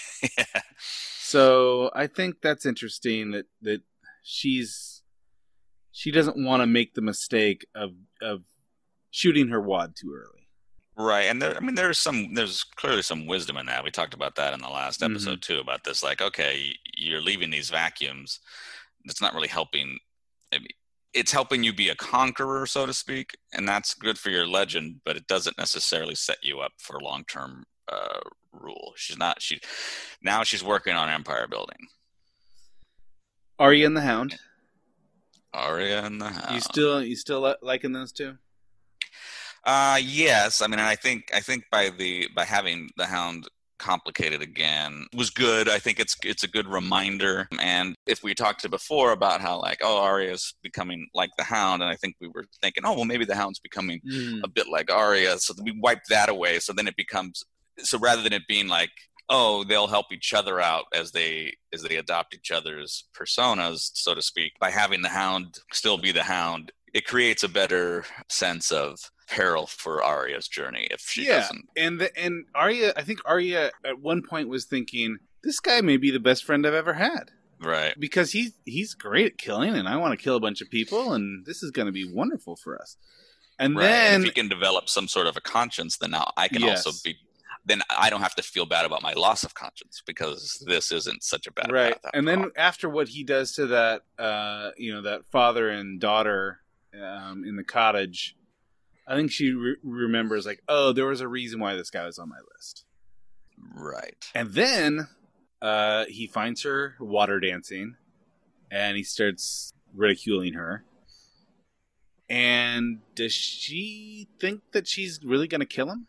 [1.29, 3.83] So I think that's interesting that that
[4.23, 5.03] she's
[5.93, 7.91] she doesn't want to make the mistake of
[8.23, 8.45] of
[9.11, 10.49] shooting her wad too early.
[10.97, 13.85] Right, and there, I mean, there's some, there's clearly some wisdom in that.
[13.85, 15.11] We talked about that in the last Mhm.
[15.13, 16.03] episode too, about this.
[16.03, 18.41] Like, okay, you're leaving these vacuums.
[19.05, 19.99] It's not really helping.
[21.13, 25.03] It's helping you be a conqueror, so to speak, and that's good for your legend.
[25.05, 28.21] But it doesn't necessarily set you up for long-term uh,
[28.53, 28.93] rule.
[28.97, 29.41] She's not.
[29.43, 29.61] She
[30.23, 31.89] now she's working on empire building.
[33.59, 34.39] Arya and the Hound.
[35.53, 36.55] Arya and the Hound.
[36.55, 38.37] You still you still li- liking those two?
[39.65, 44.43] Uh yes, I mean I think I think by the by having the hound complicated
[44.43, 45.69] again was good.
[45.69, 47.49] I think it's it's a good reminder.
[47.61, 51.83] And if we talked to before about how like oh Arya's becoming like the hound,
[51.83, 54.01] and I think we were thinking oh well maybe the hound's becoming
[54.45, 56.61] a bit like Arya, so we wipe that away.
[56.61, 57.45] So then it becomes
[57.81, 58.91] so rather than it being like
[59.31, 64.15] oh they'll help each other out as they as they adopt each other's personas, so
[64.15, 64.53] to speak.
[64.59, 68.99] By having the hound still be the hound, it creates a better sense of
[69.29, 71.67] peril for Arya's journey if she yeah, doesn't.
[71.77, 75.99] and the, and Arya, I think Arya at one point was thinking, this guy may
[75.99, 77.93] be the best friend I've ever had Right.
[78.01, 81.13] because he's he's great at killing, and I want to kill a bunch of people,
[81.13, 82.97] and this is going to be wonderful for us.
[83.59, 83.83] And right.
[83.83, 86.63] then and if he can develop some sort of a conscience, then now I can
[86.63, 86.87] Yes.
[86.87, 87.17] also be.
[87.69, 91.23] Then I don't have to feel bad about my loss of conscience because this isn't
[91.23, 92.51] such a bad right, and then all.
[92.57, 96.61] after what he does to that, uh, you know, that father and daughter
[96.95, 98.37] um, in the cottage,
[99.07, 102.19] I think she re- remembers like, oh, there was a reason why this guy was
[102.19, 102.85] on my list.
[103.75, 104.27] right.
[104.35, 105.09] And then
[105.61, 107.97] uh, he finds her water dancing
[108.71, 110.85] and he starts ridiculing her.
[112.31, 116.07] And does she think that she's really going to kill him?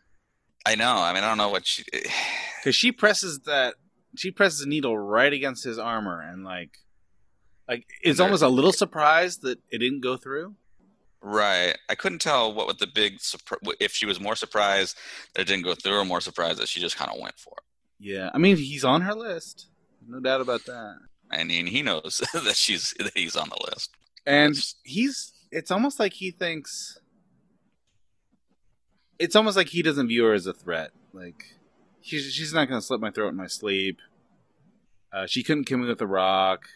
[0.66, 0.96] I know.
[0.96, 1.84] I mean, I don't know what she.
[1.92, 2.08] Eh.
[2.60, 3.74] because she presses that
[4.16, 6.78] she presses the needle right against his armor and like
[7.68, 10.54] like it's There- almost a little surprised that it didn't go through
[11.22, 11.76] Right.
[11.90, 14.96] I couldn't tell what, what the big surpri- if she was more surprised
[15.34, 17.54] that it didn't go through, or more surprised that she just kind of went for
[17.58, 17.64] it.
[17.98, 19.66] yeah i mean he's on her list
[20.06, 20.96] no doubt about that
[21.32, 23.90] I mean, he knows that she's that he's on the list.
[24.26, 26.98] and It's- he's it's almost like he thinks
[29.20, 31.44] it's almost like he doesn't view her as a threat like
[32.00, 33.98] she's, she's not going to slit my throat in my sleep
[35.12, 36.66] uh, she couldn't kill me with a rock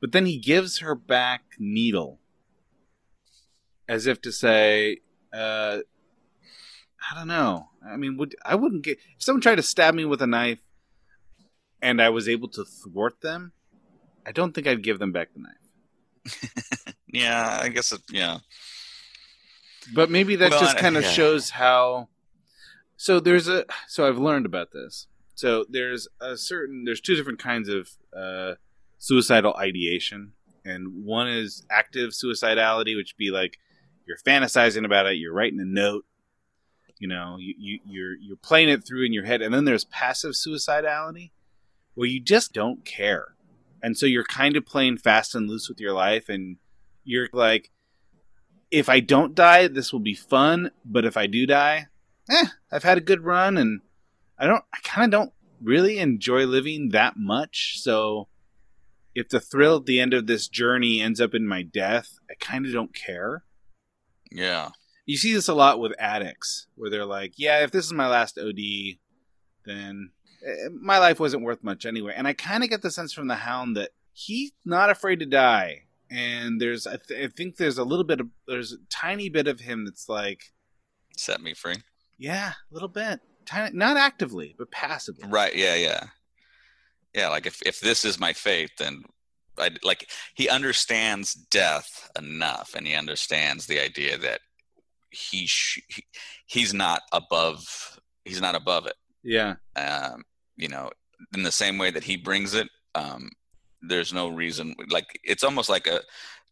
[0.00, 2.20] but then he gives her back needle
[3.88, 4.98] as if to say
[5.32, 5.78] uh,
[7.10, 10.04] i don't know i mean would i wouldn't get if someone tried to stab me
[10.04, 10.62] with a knife
[11.82, 13.52] and i was able to thwart them
[14.26, 18.00] i don't think i'd give them back the knife Yeah, I guess it.
[18.10, 18.38] Yeah.
[19.92, 21.10] But maybe that Well, just kind of yeah.
[21.10, 22.08] shows how.
[22.96, 23.64] So there's a.
[23.88, 25.08] So I've learned about this.
[25.34, 26.84] So there's a certain.
[26.84, 28.54] There's two different kinds of uh,
[28.98, 30.32] suicidal ideation,
[30.64, 33.58] and one is active suicidality, which be like
[34.06, 36.04] you're fantasizing about it, you're writing a note,
[36.98, 39.84] you know, you, you you're you're playing it through in your head, and then there's
[39.84, 41.30] passive suicidality,
[41.94, 43.34] where you just don't care,
[43.82, 46.56] and so you're kind of playing fast and loose with your life, and
[47.02, 47.70] you're like
[48.74, 50.72] if I don't die, this will be fun.
[50.84, 51.86] But if I do die,
[52.28, 53.80] eh, I've had a good run, and
[54.38, 54.64] I don't.
[54.74, 57.78] I kind of don't really enjoy living that much.
[57.78, 58.28] So,
[59.14, 62.34] if the thrill at the end of this journey ends up in my death, I
[62.40, 63.44] kind of don't care.
[64.30, 64.70] Yeah.
[65.06, 68.08] You see this a lot with addicts, where they're like, "Yeah, if this is my
[68.08, 68.98] last OD,
[69.64, 70.10] then
[70.44, 73.28] eh, my life wasn't worth much anyway." And I kind of get the sense from
[73.28, 75.83] the Hound that he's not afraid to die.
[76.14, 79.48] And there's, I, th- I think there's a little bit of, there's a tiny bit
[79.48, 80.42] of him that's like,
[81.16, 81.76] Set me free.
[82.18, 85.28] yeah, a little bit, tiny, not actively, but passively.
[85.28, 85.54] Right.
[85.54, 85.74] Yeah.
[85.74, 86.04] Yeah.
[87.14, 87.28] Yeah.
[87.28, 89.02] Like if if this is my fate, then
[89.58, 94.40] I like he understands death enough, and he understands the idea that
[95.10, 96.04] he, sh- he
[96.46, 97.64] he's not above
[98.24, 98.94] he's not above it.
[99.22, 100.24] Yeah, um,
[100.56, 100.90] you know,
[101.36, 103.30] in the same way that he brings it, um,
[103.88, 104.74] there's no reason.
[104.88, 106.00] Like it's almost like a,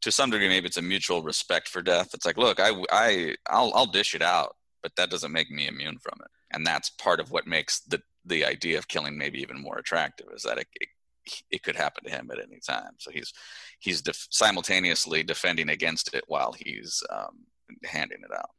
[0.03, 2.11] to some degree, maybe it's a mutual respect for death.
[2.13, 5.69] It's like, look, I, I, I'll, I'll dish it out, but that doesn't make me
[5.69, 6.31] immune from it.
[6.53, 10.29] And that's part of what makes the the idea of killing maybe even more attractive
[10.33, 10.89] is that it, it,
[11.51, 12.93] it could happen to him at any time.
[12.99, 13.33] So he's
[13.79, 17.47] he's def- simultaneously defending against it while he's um,
[17.85, 18.51] handing it out.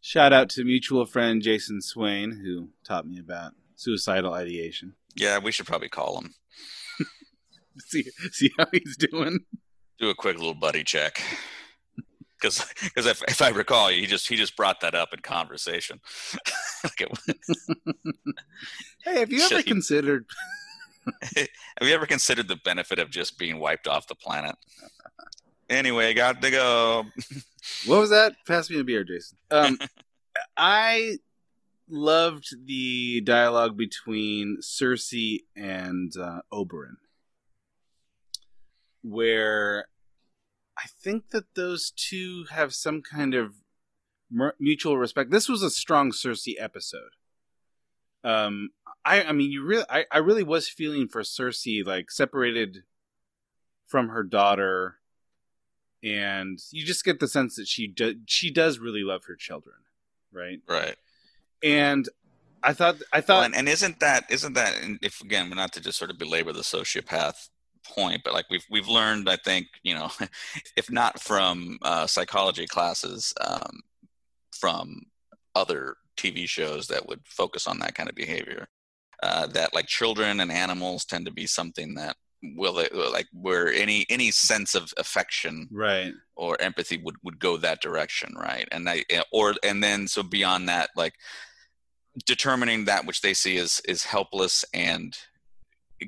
[0.00, 4.94] Shout out to mutual friend Jason Swain who taught me about suicidal ideation.
[5.16, 6.34] Yeah, we should probably call him.
[7.86, 9.40] See, see how he's doing.
[9.98, 11.22] do a quick little buddy check
[12.40, 16.00] because because if, if I recall, he just he just brought that up in conversation.
[16.82, 17.10] Like
[19.04, 19.66] Hey, have you ever Shit.
[19.66, 20.24] considered?
[21.36, 21.48] have
[21.82, 24.54] you ever considered the benefit of just being wiped off the planet?
[25.68, 27.04] Anyway, got to go.
[27.86, 28.34] What was that?
[28.46, 29.36] Pass me a beer, Jason.
[29.50, 29.78] Um,
[30.56, 31.18] I
[31.88, 36.96] loved the dialogue between Cersei and uh, Oberyn,
[39.02, 39.86] where
[40.78, 43.54] I think that those two have some kind of
[44.58, 45.30] mutual respect.
[45.30, 47.16] This was a strong Cersei episode.
[48.22, 48.70] Um,
[49.04, 52.84] I, I mean, you really, I, I really was feeling for Cersei, like separated
[53.86, 54.96] from her daughter,
[56.02, 59.76] and you just get the sense that she do, she does really love her children,
[60.32, 60.60] right?
[60.68, 60.96] Right.
[61.62, 62.08] And
[62.62, 65.72] I thought, I Well, thought, and, and isn't that isn't that if again we're not
[65.74, 67.48] to just sort of belabor the sociopath
[67.84, 70.10] point, but like we've we've learned, I think you know,
[70.76, 73.80] if not from uh, psychology classes, um,
[74.52, 75.02] from
[75.54, 78.68] other TV shows that would focus on that kind of behavior,
[79.22, 84.06] uh, that like children and animals tend to be something that will like where any
[84.08, 88.66] any sense of affection right, or empathy would would go that direction right?
[88.72, 91.14] And i or and then so beyond that like
[92.26, 95.16] determining that which they see as is helpless and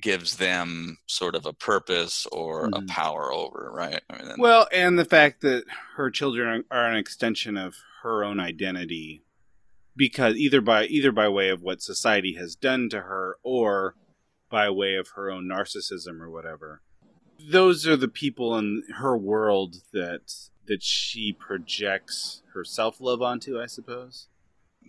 [0.01, 2.83] gives them sort of a purpose or Mhm.
[2.85, 5.65] a power over right I mean, Well, and the fact that
[5.97, 9.23] her children are an extension of her own identity,
[9.95, 13.95] because either by either by way of what society has done to her, or
[14.49, 16.83] by way of her own narcissism or whatever.
[17.39, 20.33] Those are the people in her world that
[20.67, 23.61] that she projects her self love onto.
[23.61, 24.29] I suppose.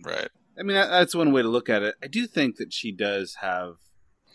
[0.02, 0.28] right
[0.58, 1.94] I mean, that- that's one way to look at it.
[2.02, 3.76] I do think that she does have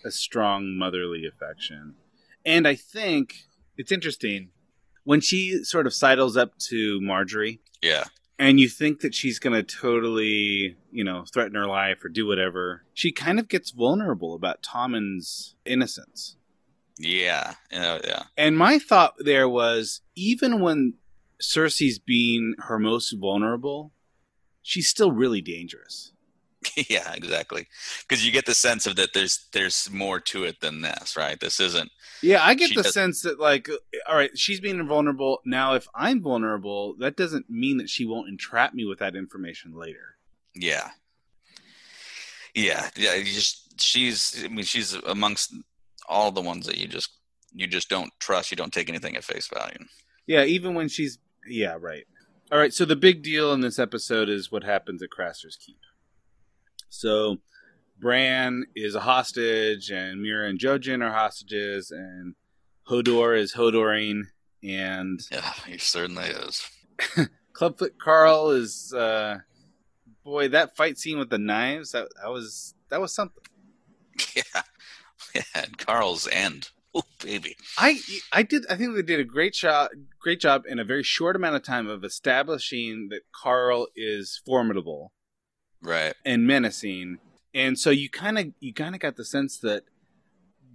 [0.05, 1.95] a strong motherly affection.
[2.45, 3.45] And I think
[3.77, 4.49] it's interesting
[5.03, 8.05] when she sort of sidles up to Margaery yeah
[8.39, 12.25] and you think that she's going to totally, you know, threaten her life or do
[12.25, 16.37] whatever, she kind of gets vulnerable about Tommen's innocence.
[16.97, 18.23] Yeah, yeah, uh, yeah.
[18.37, 20.93] And my thought there was even when
[21.41, 23.91] Cersei's being her most vulnerable,
[24.61, 26.13] she's still really dangerous.
[26.89, 27.67] yeah, exactly.
[28.07, 31.39] Because you get the sense of that there's there's more to it than this, right?
[31.39, 31.89] This isn't.
[32.21, 33.75] Yeah, I get the does- sense that like, uh,
[34.07, 35.73] all right, she's being vulnerable now.
[35.73, 40.17] If I'm vulnerable, that doesn't mean that she won't entrap me with that information later.
[40.53, 40.89] Yeah.
[42.53, 43.15] Yeah, yeah.
[43.15, 44.43] You just she's.
[44.43, 45.53] I mean, she's amongst
[46.07, 47.11] all the ones that you just
[47.53, 48.51] you just don't trust.
[48.51, 49.77] You don't take anything at face value.
[50.27, 52.05] Yeah, even when she's yeah, right.
[52.51, 55.77] All right, so the big deal in this episode is what happens at Craster's Keep.
[56.89, 57.37] So
[57.99, 62.35] Bran is a hostage and Meera and Jojen are hostages and
[62.89, 64.23] Hodor is Hodoring
[64.63, 66.67] and Yeah, he certainly is.
[67.53, 69.39] Clubfoot Karl is uh
[70.23, 73.43] boy, that fight scene with the knives, that, that was that was something.
[74.35, 74.63] Yeah,
[75.33, 75.41] yeah.
[75.55, 76.71] And Karl's end.
[76.93, 77.55] Oh, baby.
[77.77, 77.99] I
[78.33, 81.35] I did I think they did a great job great job in a very short
[81.35, 85.13] amount of time of establishing that Karl is formidable
[85.81, 86.13] Right.
[86.25, 87.19] and menacing.
[87.53, 89.83] And so you kind of you kind of got the sense that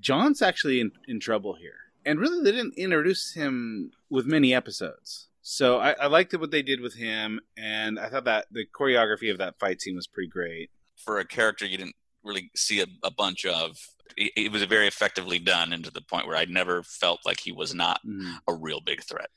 [0.01, 1.77] Jon's actually in, in trouble here.
[2.05, 5.29] And really, they didn't introduce him with many episodes.
[5.41, 9.31] So I, I liked what they did with him, and I thought that the choreography
[9.31, 10.71] of that fight scene was pretty great.
[10.97, 13.77] For a character you didn't really see a, a bunch of,
[14.17, 17.41] it, it was very effectively done, and to the point where I never felt like
[17.41, 18.33] he was not mm-hmm.
[18.49, 19.29] a real big threat.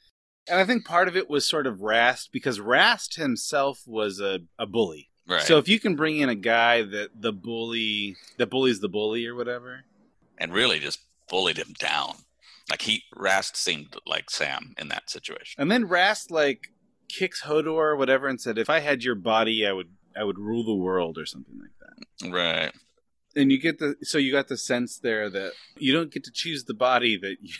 [0.49, 4.39] And I think part of it was sort of Rast because Rast himself was a,
[4.57, 5.09] a bully.
[5.27, 5.41] Right.
[5.41, 9.25] So if you can bring in a guy that the bully that bullies the bully
[9.25, 9.83] or whatever,
[10.37, 10.99] and really just
[11.29, 12.15] bullied him down.
[12.69, 15.61] Like he Rast seemed like Sam in that situation.
[15.61, 16.67] And then Rast like
[17.07, 20.37] kicks Hodor or whatever and said, "If I had your body, I would I would
[20.37, 22.31] rule the world" or something like that.
[22.31, 22.71] Right.
[23.35, 26.31] And you get the so you got the sense there that you don't get to
[26.31, 27.53] choose the body that you,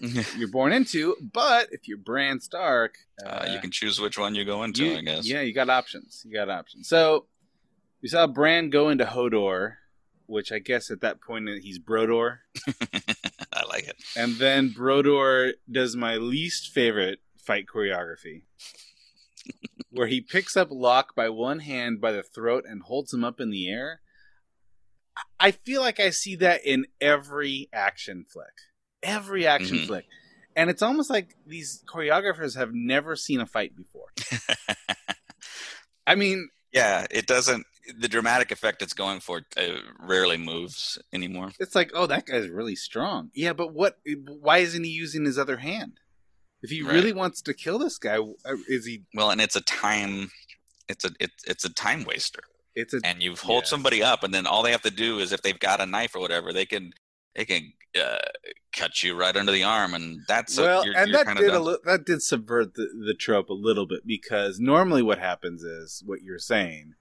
[0.36, 4.44] you're born into, but if you're Bran Stark, Uh, you can choose which one you
[4.44, 5.26] go into, you- I guess.
[5.28, 6.22] Yeah, you got options.
[6.26, 6.88] You got options.
[6.88, 7.26] So
[8.02, 9.76] we saw Bran go into Hodor,
[10.26, 12.38] which I guess at that point he's Brodor.
[13.52, 13.96] I like it.
[14.16, 18.42] And then Brodor does my least favorite fight choreography,
[19.90, 23.40] where he picks up Locke by one hand by the throat and holds him up
[23.40, 24.00] in the air.
[25.38, 28.48] I feel like I see that in every action flick,
[29.04, 29.86] every action Mhm.
[29.86, 30.06] flick,
[30.56, 34.08] and it's almost like these choreographers have never seen a fight before.
[36.06, 37.66] I mean, yeah, it doesn't.
[37.98, 39.62] The dramatic effect it's going for uh,
[40.00, 41.52] rarely moves anymore.
[41.60, 43.30] it's like, oh, that guy's really strong.
[43.34, 43.98] Yeah, but what?
[44.26, 46.00] Why isn't he using his other hand?
[46.62, 46.94] If he Right.
[46.94, 49.02] really wants to kill this guy, uh, is he?
[49.14, 50.30] Well, and it's a time.
[50.88, 52.42] It's a it's it's a time waster,
[52.74, 53.68] It's a and you hold Yeah.
[53.68, 56.14] somebody up, and then all they have to do is if they've got a knife
[56.16, 56.92] or whatever, they can
[57.34, 58.18] they can uh,
[58.72, 61.54] cut you right under the arm, and that's well, a, you're, and you're that did
[61.54, 65.62] a li- that did subvert the, the trope a little bit because normally what happens
[65.62, 66.94] is what you're saying,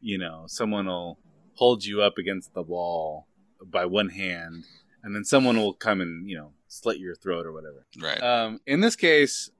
[0.00, 1.18] you know, someone will
[1.54, 3.26] hold you up against the wall
[3.64, 4.64] by one hand,
[5.02, 7.86] and then someone will come and you know slit your throat or whatever.
[8.00, 8.22] right.
[8.22, 9.50] Um, in this case,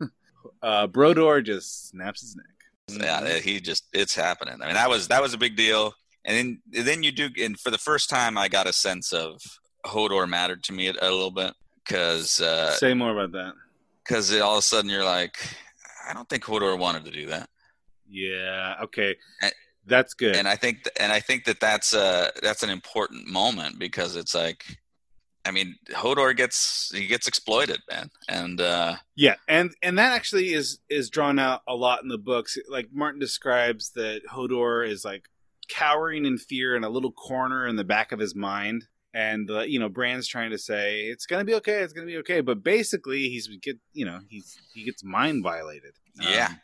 [0.62, 2.46] uh, Brodor just snaps his neck.
[2.88, 4.60] Yeah, he just it's happening.
[4.60, 5.94] I mean, that was that was a big deal.
[6.24, 9.40] And then then you do, and for the first time, I got a sense of
[9.86, 11.54] Hodor mattered to me a, a little bit
[11.86, 13.54] because uh, Say more about that.
[14.04, 15.36] because all of a sudden you're like,
[16.08, 17.48] I don't think Hodor wanted to do that,
[18.08, 18.76] Yeah.
[18.84, 19.16] Okay.
[19.42, 19.52] And-
[19.86, 20.36] That's good.
[20.36, 24.34] and I think and I think that that's uh that's an important moment because it's
[24.34, 24.62] like,
[25.46, 30.52] I mean, Hodor gets he gets exploited, man, and uh, Yeah, and and that actually
[30.52, 32.58] is is drawn out a lot in the books.
[32.68, 35.24] Like Martin describes that Hodor is like
[35.70, 39.60] cowering in fear in a little corner in the back of his mind, and uh,
[39.60, 42.62] you know Bran's trying to say it's gonna be okay, it's gonna be okay, but
[42.62, 45.92] basically he's get you know he's he gets mind violated.
[46.20, 46.48] Yeah.
[46.50, 46.60] Um,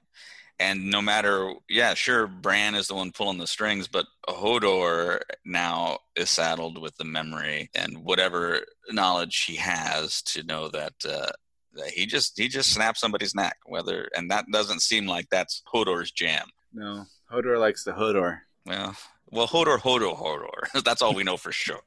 [0.59, 5.99] and no matter yeah sure bran is the one pulling the strings but hodor now
[6.17, 8.61] is saddled with the memory and whatever
[8.91, 11.31] knowledge he has to know that uh
[11.75, 15.63] that he just he just snaps somebody's neck whether and that doesn't seem like that's
[15.71, 16.47] hodor's jam
[16.77, 18.41] no, Hodor likes the Hodor.
[18.67, 18.95] Well
[19.31, 21.81] well hodor hodor hodor that's all we know for sure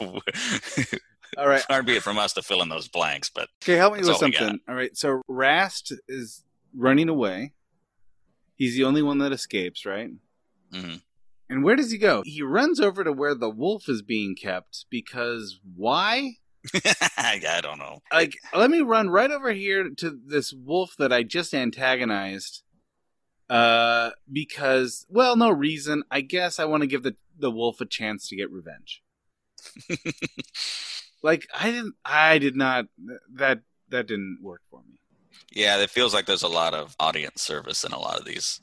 [1.38, 3.94] All right, far be it from us to fill in those blanks but Okay, help
[3.94, 4.60] me with something.
[4.68, 6.44] All right, so Rast is
[6.76, 7.52] running away.
[8.56, 10.10] He's the only one that escapes, right?
[10.72, 11.02] mhm.
[11.48, 12.22] And where does he go?
[12.24, 16.34] He runs over to where the wolf is being kept because why?
[17.16, 18.02] I don't know.
[18.12, 22.62] Like, let me run right over here to this wolf that I just antagonized.
[23.50, 26.04] Uh, because, well, no reason.
[26.08, 29.02] I guess I want to give the the wolf a chance to get revenge.
[31.22, 31.94] like, I didn't.
[32.04, 32.86] I did not.
[33.34, 35.00] That that didn't work for me.
[35.50, 38.60] Yeah, it feels like there's a lot of audience service in a lot of these.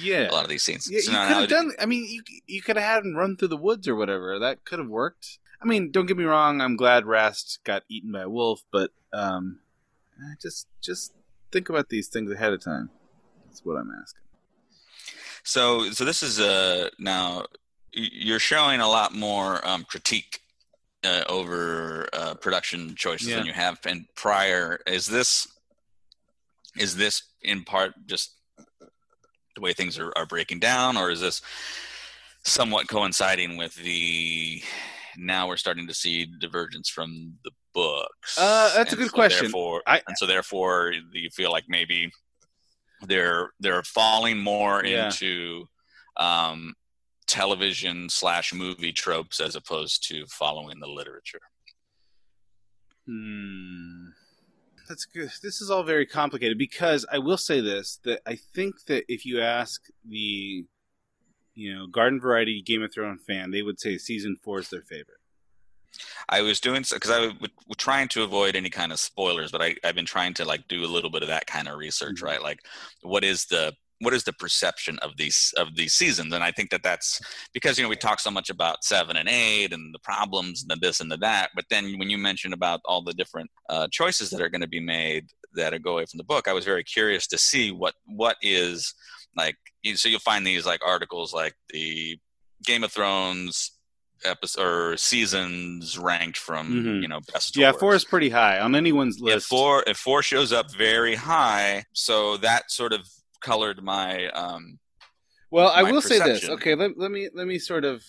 [0.00, 0.88] Yeah, a lot of these scenes.
[0.90, 1.72] Yeah, So you could have done.
[1.78, 4.38] I mean, you you could have had him run through the woods or whatever.
[4.38, 5.38] That could have worked.
[5.60, 6.62] I mean, don't get me wrong.
[6.62, 9.60] I'm glad Rast got eaten by a wolf, but um,
[10.40, 11.12] just just
[11.50, 12.88] think about these things ahead of time.
[13.52, 14.22] That's what I'm asking.
[15.44, 17.44] So, so this is uh, now
[17.92, 20.40] you're showing a lot more um, critique
[21.04, 23.36] uh, over uh, production choices Yeah.
[23.36, 24.80] than you have and prior.
[24.86, 25.46] Is this
[26.78, 28.36] is this in part just
[29.54, 31.42] the way things are, are breaking down, or is this
[32.44, 34.62] somewhat coinciding with the
[35.18, 38.38] now we're starting to see divergence from the books?
[38.38, 39.44] Uh, that's a good so question.
[39.44, 42.10] Therefore, I- and so therefore you feel like maybe
[43.06, 45.06] they're they're falling more Yeah.
[45.06, 45.68] into
[46.16, 46.74] um,
[47.26, 51.40] television slash movie tropes as opposed to following the literature.
[53.06, 54.08] Hmm.
[54.88, 55.30] That's good.
[55.42, 59.24] This is all very complicated because I will say this that I think that if
[59.24, 60.64] you ask the
[61.54, 64.82] you know garden variety Game of Thrones fan, they would say season four is their
[64.82, 65.18] favorite.
[66.28, 69.62] I was doing so because I was trying to avoid any kind of spoilers, but
[69.62, 72.20] I, I've been trying to like do a little bit of that kind of research,
[72.20, 72.24] Mhm.
[72.24, 72.42] right?
[72.42, 72.60] Like,
[73.02, 76.32] what is the what is the perception of these of these seasons?
[76.34, 77.20] And I think that that's
[77.54, 80.70] because you know we talk so much about seven and eight and the problems and
[80.70, 83.86] the this and the that, but then when you mention about all the different uh,
[83.92, 86.52] choices that are going to be made that are go away from the book, I
[86.52, 88.92] was very curious to see what what is
[89.36, 89.56] like.
[89.94, 92.18] So you'll find these like articles like the
[92.64, 93.72] Game of Thrones
[94.24, 97.02] episode or seasons ranked from Mhm.
[97.02, 97.54] you know best.
[97.54, 99.48] to Yeah, four is pretty high on anyone's If list.
[99.48, 103.08] four if four shows up very high, so that sort of
[103.40, 104.78] colored my um
[105.50, 106.48] Well, I my will say this.
[106.48, 108.02] Okay, let, let me let me sort of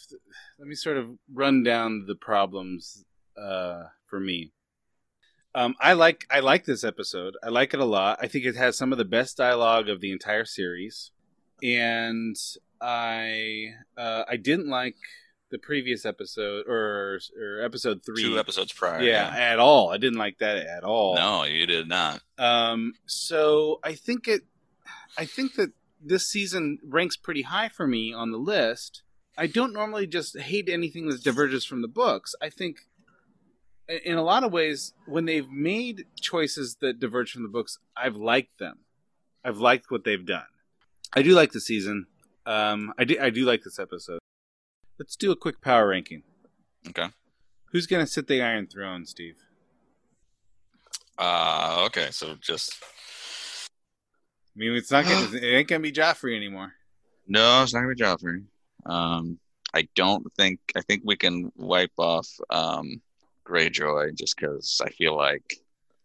[0.60, 3.04] let me sort of run down the problems
[3.38, 4.54] uh, for me.
[5.56, 7.36] Um, I like I like this episode.
[7.44, 8.18] I like it a lot.
[8.22, 11.12] I think it has some of the best dialogue of the entire series,
[11.62, 12.36] and
[12.82, 14.96] I uh, I didn't like
[15.54, 18.24] the previous episode or or episode three.
[18.24, 19.04] two episodes prior.
[19.04, 19.92] yeah, at all.
[19.92, 21.16] I didn't like that at all.
[21.16, 22.22] No, you did not.
[22.40, 24.42] Um, so I think it,
[25.16, 25.70] I think that
[26.04, 29.04] this season ranks pretty high for me on the list.
[29.38, 32.34] I don't normally just hate anything that diverges from the books.
[32.42, 32.78] I think,
[33.88, 38.16] in a lot of ways, when they've made choices that diverge from the books, I've
[38.16, 38.80] liked them.
[39.46, 40.46] I've liked what they've done.
[41.16, 42.08] I do like the season.
[42.48, 43.18] Um, I do.
[43.22, 44.20] I do like this episode.
[45.00, 46.24] Let's do a quick power ranking.
[46.90, 47.08] Okay.
[47.72, 49.36] Who's gonna sit the Iron Throne, Steve?
[51.18, 52.84] Uh okay, so just
[54.56, 55.28] I mean, it's not gonna.
[55.34, 56.74] it ain't gonna be Joffrey anymore.
[57.28, 58.44] no, it's not gonna be Joffrey.
[58.86, 59.40] Um
[59.74, 63.02] I don't think I think we can wipe off um
[63.46, 65.56] Greyjoy just because I feel like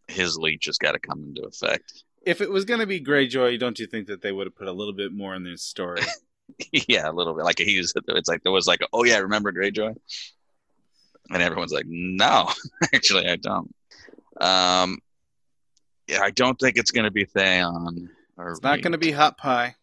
[0.08, 2.04] his leech has got to come into effect.
[2.22, 4.66] if it was going to be Greyjoy, don't you think that they would have put
[4.66, 6.00] a little bit more in this story?
[6.72, 7.44] yeah, a little bit.
[7.44, 9.94] Like he was, it's like there was like, oh yeah, remember Greyjoy?
[11.30, 12.48] And everyone's like, no,
[12.94, 13.74] actually, I don't.
[14.40, 14.98] Um,
[16.06, 18.08] yeah, I don't think it's gonna be Theon.
[18.36, 19.74] Or It's not going to be Hot Pie.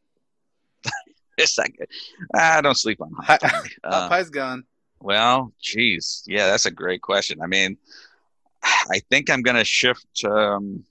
[1.37, 1.89] It's not good.
[2.33, 3.49] Ah, don't sleep on Hot, Pie.
[3.49, 4.63] Hot Uh, Pie's gone.
[5.01, 7.41] well, geez, yeah, that's a great question.
[7.41, 7.77] I mean,
[8.63, 10.23] I think I'm gonna shift.
[10.23, 10.85] Um,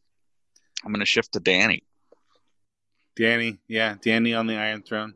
[0.84, 1.80] I'm gonna shift to Dany.
[3.18, 5.14] Dany, yeah, Dany on the Iron Throne.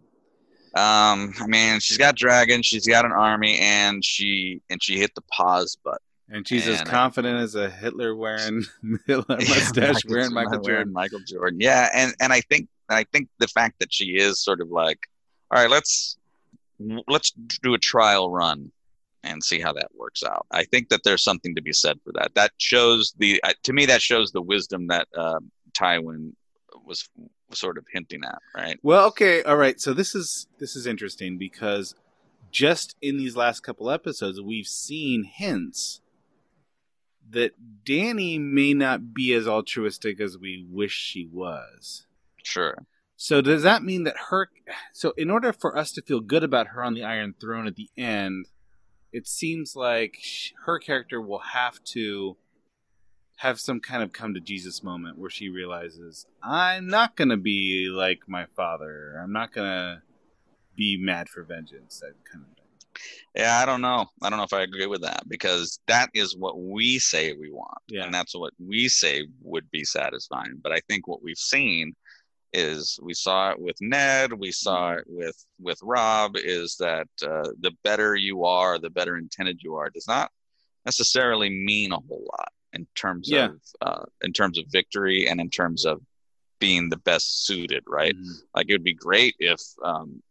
[0.79, 5.15] Um, I mean, she's got dragons, she's got an army, and she and she hit
[5.15, 5.99] the pause button.
[6.31, 8.65] And she's as And I- confident as a Hitler wearing
[9.09, 10.93] mustache wearing Michael Jordan.
[10.93, 11.59] Michael Jordan.
[11.61, 14.99] Yeah, and and I think I think the fact that she is sort of like,
[15.51, 16.17] all right, let's
[17.09, 17.33] let's
[17.63, 18.71] do a trial run
[19.25, 20.47] and see how that works out.
[20.53, 22.35] I think that there's something to be said for that.
[22.35, 26.33] That shows the uh, to me that shows the wisdom that um, Tywin
[26.85, 27.09] was
[27.53, 28.79] sort of hinting at, right?
[28.83, 29.81] Well, okay, all right.
[29.81, 31.95] So this is this is interesting because
[32.51, 36.01] just in these last couple episodes, we've seen hints
[37.31, 37.53] that
[37.85, 42.07] Dany may not be as altruistic as we wish she was.
[42.43, 42.87] Sure.
[43.17, 44.49] So does that mean that her?
[44.93, 47.77] So in order for us to feel good about her on the Iron Throne at
[47.77, 48.47] the end,
[49.13, 52.37] it seems like sh- her character will have to
[53.39, 57.89] have some kind of come to Jesus moment where she realizes I'm not gonna be
[57.89, 59.17] like my father.
[59.23, 60.03] I'm not gonna
[60.75, 62.01] be mad for vengeance.
[62.01, 63.03] That kind of thing.
[63.37, 64.07] Yeah, I don't know.
[64.23, 67.53] I don't know if I agree with that because that is what we say we
[67.53, 67.79] want.
[67.87, 68.05] Yeah.
[68.05, 70.59] And that's what we say would be satisfying.
[70.61, 71.95] But I think what we've seen
[72.53, 76.33] is we saw it with Ned, we saw it with with Robb.
[76.35, 80.33] is that uh, the better you are, the better intended you are does not
[80.85, 83.47] necessarily mean a whole lot in terms Yeah.
[83.47, 86.01] of uh, in terms of victory and in terms of
[86.59, 88.17] being the best suited, right?
[88.17, 88.43] Mhm.
[88.55, 90.23] Like it would be great if, um,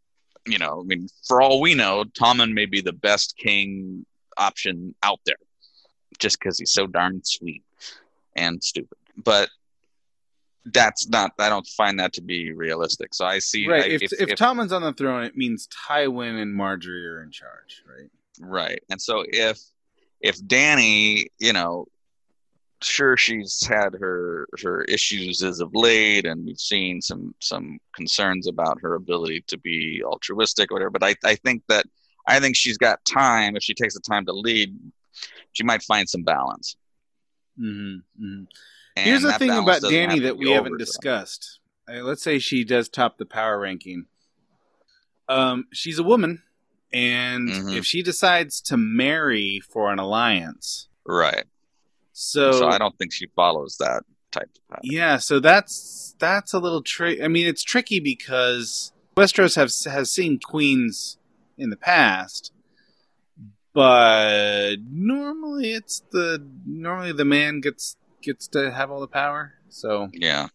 [0.45, 4.05] you know, I mean, for all we know, Tommen may be the best king
[4.37, 5.37] option out there,
[6.19, 7.63] just because he's so darn sweet
[8.35, 8.97] and stupid.
[9.15, 9.49] But
[10.65, 11.31] that's not.
[11.39, 13.13] I don't find that to be realistic.
[13.13, 13.67] So I see.
[13.67, 13.85] Right.
[13.85, 17.83] I, if, if, Tommen's on the throne, it means Tywin and Margaery are in charge,
[17.87, 18.09] right?
[18.39, 18.83] Right.
[18.89, 19.59] And so if
[20.19, 21.87] if Dany, you know,
[22.81, 28.47] sure she's had her her issues as of late and we've seen some some concerns
[28.47, 31.85] about her ability to be altruistic or whatever, but I, I think that
[32.27, 34.77] I think she's got time if she takes the time to lead,
[35.53, 36.75] she might find some balance.
[37.59, 37.99] Mm-hmm.
[38.23, 38.47] And
[39.05, 41.59] Here's the thing about Dany that we haven't discussed.
[41.89, 44.05] Uh, let's say she does top the power ranking.
[45.29, 46.43] Um, she's a woman,
[46.93, 47.75] and Mhm.
[47.77, 51.45] if she decides to marry for an alliance, Right.
[52.19, 54.79] So, So, I don't think she follows that type of path.
[54.83, 57.21] yeah, so that's that's a little tricky.
[57.23, 61.17] I mean, it's tricky because Westeros have has seen queens
[61.59, 62.51] in the past,
[63.73, 69.53] but normally it's the normally the man gets gets to have all the power.
[69.69, 70.47] So Yeah.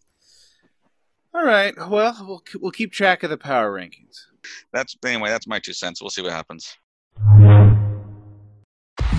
[1.35, 1.75] All right.
[1.77, 4.27] Well, we'll we'll keep track of the power rankings.
[4.73, 6.03] That's anyway, that's my two cents.
[6.03, 6.77] We'll see what happens.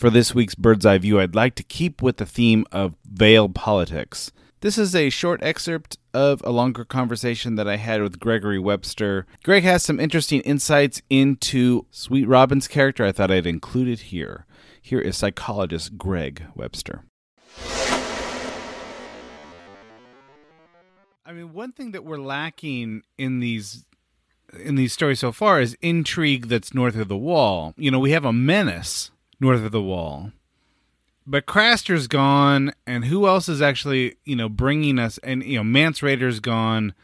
[0.00, 3.50] For this week's Bird's Eye View, I'd like to keep with the theme of Vale
[3.50, 4.32] politics.
[4.62, 9.26] This is a short excerpt of a longer conversation that I had with Gregory Webster.
[9.42, 14.46] Greg has some interesting insights into Sweet Robin's character I thought I'd include it here.
[14.80, 17.04] Here is psychologist Greg Webster.
[21.26, 23.84] I mean, one thing that we're lacking in these
[24.58, 27.74] in these stories so far is intrigue that's north of the wall.
[27.76, 29.10] You know, we have a menace
[29.40, 30.32] north of the wall.
[31.26, 35.18] But Craster's gone, and who else is actually, you know, bringing us?
[35.18, 36.94] And you know, Mance Rayder's gone.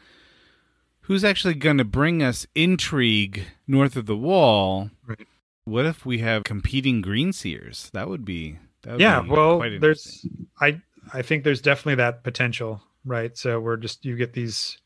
[1.01, 4.89] Who's actually going to bring us intrigue north of the wall?
[5.05, 5.27] Right.
[5.63, 7.91] What if we have competing greenseers?
[7.91, 8.59] That would be.
[8.83, 10.25] That would yeah be well there's
[10.61, 10.79] i
[11.13, 14.77] i think there's definitely that potential right so we're just you get these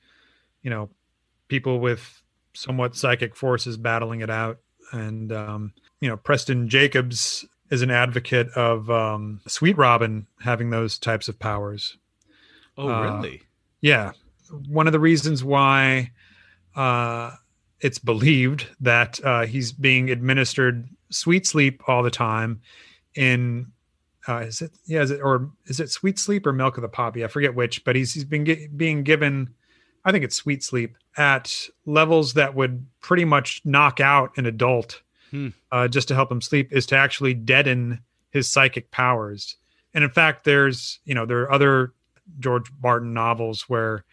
[0.64, 0.90] you know
[1.50, 2.22] people with
[2.54, 4.58] somewhat psychic forces battling it out
[4.92, 11.00] and um you know preston jacobs is an advocate of um sweet robin having those
[11.00, 11.98] types of powers.
[12.78, 13.42] Oh, uh, really?
[13.80, 14.12] yeah.
[14.68, 16.12] One of the reasons why
[16.76, 17.32] uh
[17.80, 22.62] it's believed that uh he's being administered sweet sleep all the time
[23.16, 23.72] in
[24.28, 26.90] uh is it yeah is it or is it sweet sleep or milk of the
[26.90, 27.24] poppy?
[27.24, 29.54] I forget which but he's he's been gi- being given
[30.06, 35.02] i think it's sweet sleep at levels that would pretty much knock out an adult
[35.32, 35.48] Hmm.
[35.72, 38.02] uh, just to help him sleep is to actually deaden
[38.32, 39.56] his psychic powers
[39.94, 41.94] and in fact there's you know there are other
[42.40, 44.04] george martin novels where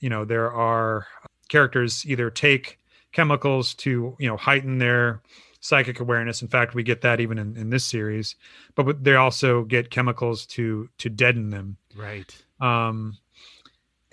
[0.00, 1.06] you know there are
[1.48, 2.78] characters either take
[3.12, 5.22] chemicals to you know heighten their
[5.60, 8.36] psychic awareness in fact we get that even in, in this series
[8.74, 12.36] but but they also get chemicals to to deaden them Right.
[12.60, 13.16] um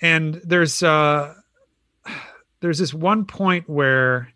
[0.01, 1.33] and there's uh
[2.61, 4.29] there's this one point where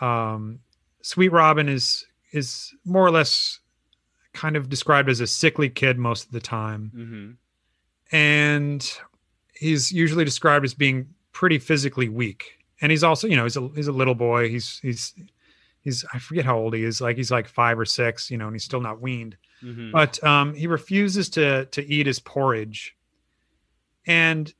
[0.00, 0.60] um
[1.06, 3.60] sweet robin is is more or less
[4.32, 6.90] kind of described as a sickly kid most of the time.
[6.94, 8.16] Mm-hmm.
[8.16, 8.98] and
[9.54, 12.58] he's usually described as being pretty physically weak.
[12.80, 14.48] And he's also you know he's a he's a little boy.
[14.48, 15.14] He's he's
[15.80, 17.00] he's i forget how old he is.
[17.00, 19.36] Like he's like five or six you know and he's still not weaned.
[19.62, 19.92] Mm-hmm.
[19.92, 22.96] but um he refuses to to eat his porridge.
[24.06, 24.52] And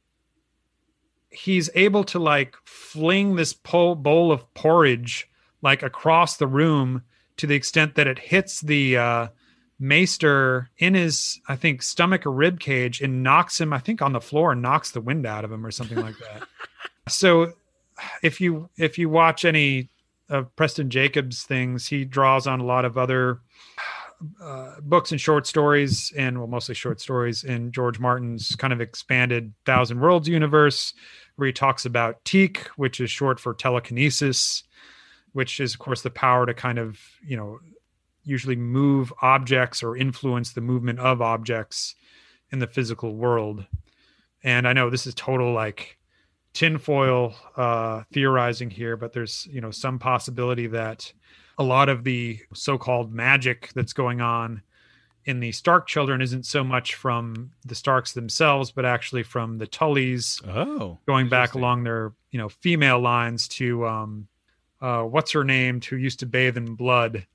[1.29, 5.29] he's able to like fling this po- bowl of porridge
[5.63, 7.03] like across the room
[7.37, 9.29] to the extent that it hits the uh
[9.79, 14.13] Maester in his, I think, stomach or rib cage and knocks him, I think, on
[14.13, 16.49] the floor and knocks the wind out of him or something like that.
[17.09, 17.53] So
[18.21, 19.91] if you if you watch any
[20.29, 23.39] of Preston Jacobs things, he draws on a lot of other
[24.43, 28.81] uh, books and short stories, and well, mostly short stories in George Martin's kind of
[28.81, 30.95] expanded Thousand Worlds universe,
[31.37, 34.65] where he talks about teak, which is short for telekinesis,
[35.37, 37.59] which is, of course, the power to kind of, you know,
[38.25, 41.95] usually move objects or influence the movement of objects
[42.51, 43.67] in the physical world.
[44.43, 45.99] And I know this is total like
[46.55, 51.13] tinfoil uh, theorizing here, but there's, you know, some possibility that
[51.59, 54.63] a lot of the so-called magic that's going on
[55.27, 59.67] in the Stark children isn't so much from the Starks themselves, but actually from the
[59.67, 60.41] Tullys.
[60.49, 64.29] Oh, going back along their you know female lines to um,
[64.81, 67.27] uh, what's her name, who used to bathe in blood.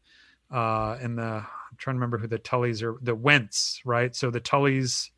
[0.51, 2.97] Uh, and the I'm trying to remember who the Tullys are.
[3.01, 4.15] The Whents, right?
[4.15, 5.09] So the Tullys,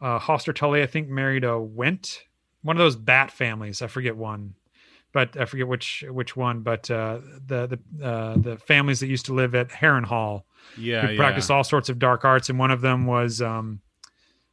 [0.00, 2.22] uh, Hoster Tully, I think married a Whent,
[2.62, 3.82] one of those bat families.
[3.82, 4.54] I forget one
[5.12, 6.60] but I forget which which one.
[6.60, 10.42] But uh, the the uh, the families that used to live at Harrenhal,
[10.76, 11.18] yeah, who yeah.
[11.18, 13.80] practiced all sorts of dark arts, and one of them was um,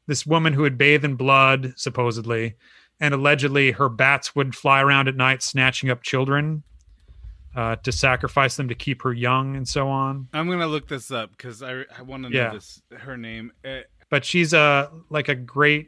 [0.08, 2.56] this woman who would bathe in blood, supposedly,
[3.00, 6.64] and allegedly her bats would fly around at night snatching up children.
[7.56, 10.28] Uh, to sacrifice them to keep her young and so on.
[10.34, 12.54] I'm gonna look this up because I I want to know Yeah.
[12.54, 13.52] this her name.
[13.66, 13.80] Uh,
[14.12, 15.88] But she's a like a great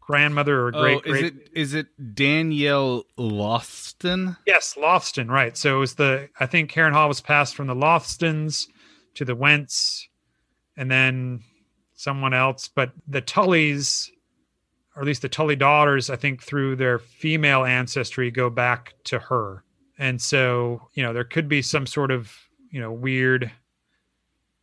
[0.00, 4.36] grandmother or great oh, is great it is it Danelle Lothston?
[4.46, 5.56] Yes, Lothston, right.
[5.56, 8.68] So it was the I think Harrenhal was passed from the Lothstons
[9.14, 10.06] to the Whents
[10.76, 11.40] and then
[11.94, 12.68] someone else.
[12.68, 14.08] But the Tullys,
[14.94, 19.18] or at least the Tully daughters, I think through their female ancestry go back to
[19.18, 19.64] her.
[20.00, 22.32] And so, you know, there could be some sort of,
[22.70, 23.52] you know, weird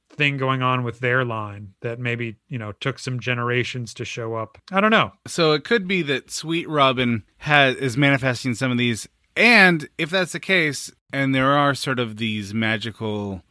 [0.09, 4.34] thing going on with their line that maybe, you know, took some generations to show
[4.34, 4.57] up.
[4.72, 5.11] I don't know.
[5.27, 10.09] So it could be that Sweet Robin has is manifesting some of these, and if
[10.09, 13.43] that's the case, and there are sort of these magical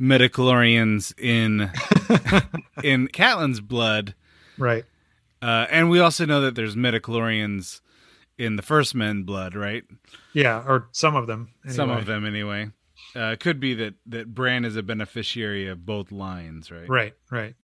[0.00, 1.70] midichlorians in
[2.82, 4.14] in Catelyn's blood,
[4.58, 4.84] Right.
[5.42, 7.80] uh, and we also know that there's midichlorians
[8.38, 9.84] in the First Men blood, right?
[10.32, 11.54] Yeah, or some of them.
[11.68, 12.70] Some of them, anyway.
[13.16, 16.88] Uh, it could be that that Bran is a beneficiary of both lines, right?
[16.88, 17.54] Right, right.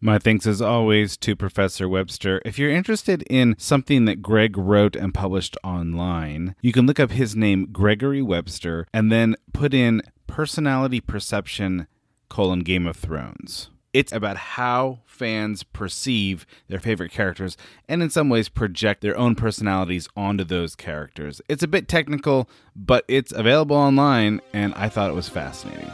[0.00, 2.42] My thanks as always to Professor Webster.
[2.44, 7.12] If you're interested in something that Greg wrote and published online, you can look up
[7.12, 11.86] his name, Gregory Webster, and then put in personality perception
[12.28, 13.70] colon Game of Thrones.
[13.94, 17.56] It's about how fans perceive their favorite characters
[17.88, 21.40] and in some ways project their own personalities onto those characters.
[21.48, 25.92] It's a bit technical, but it's available online and I thought it was fascinating.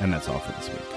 [0.00, 0.91] And that's all for this week.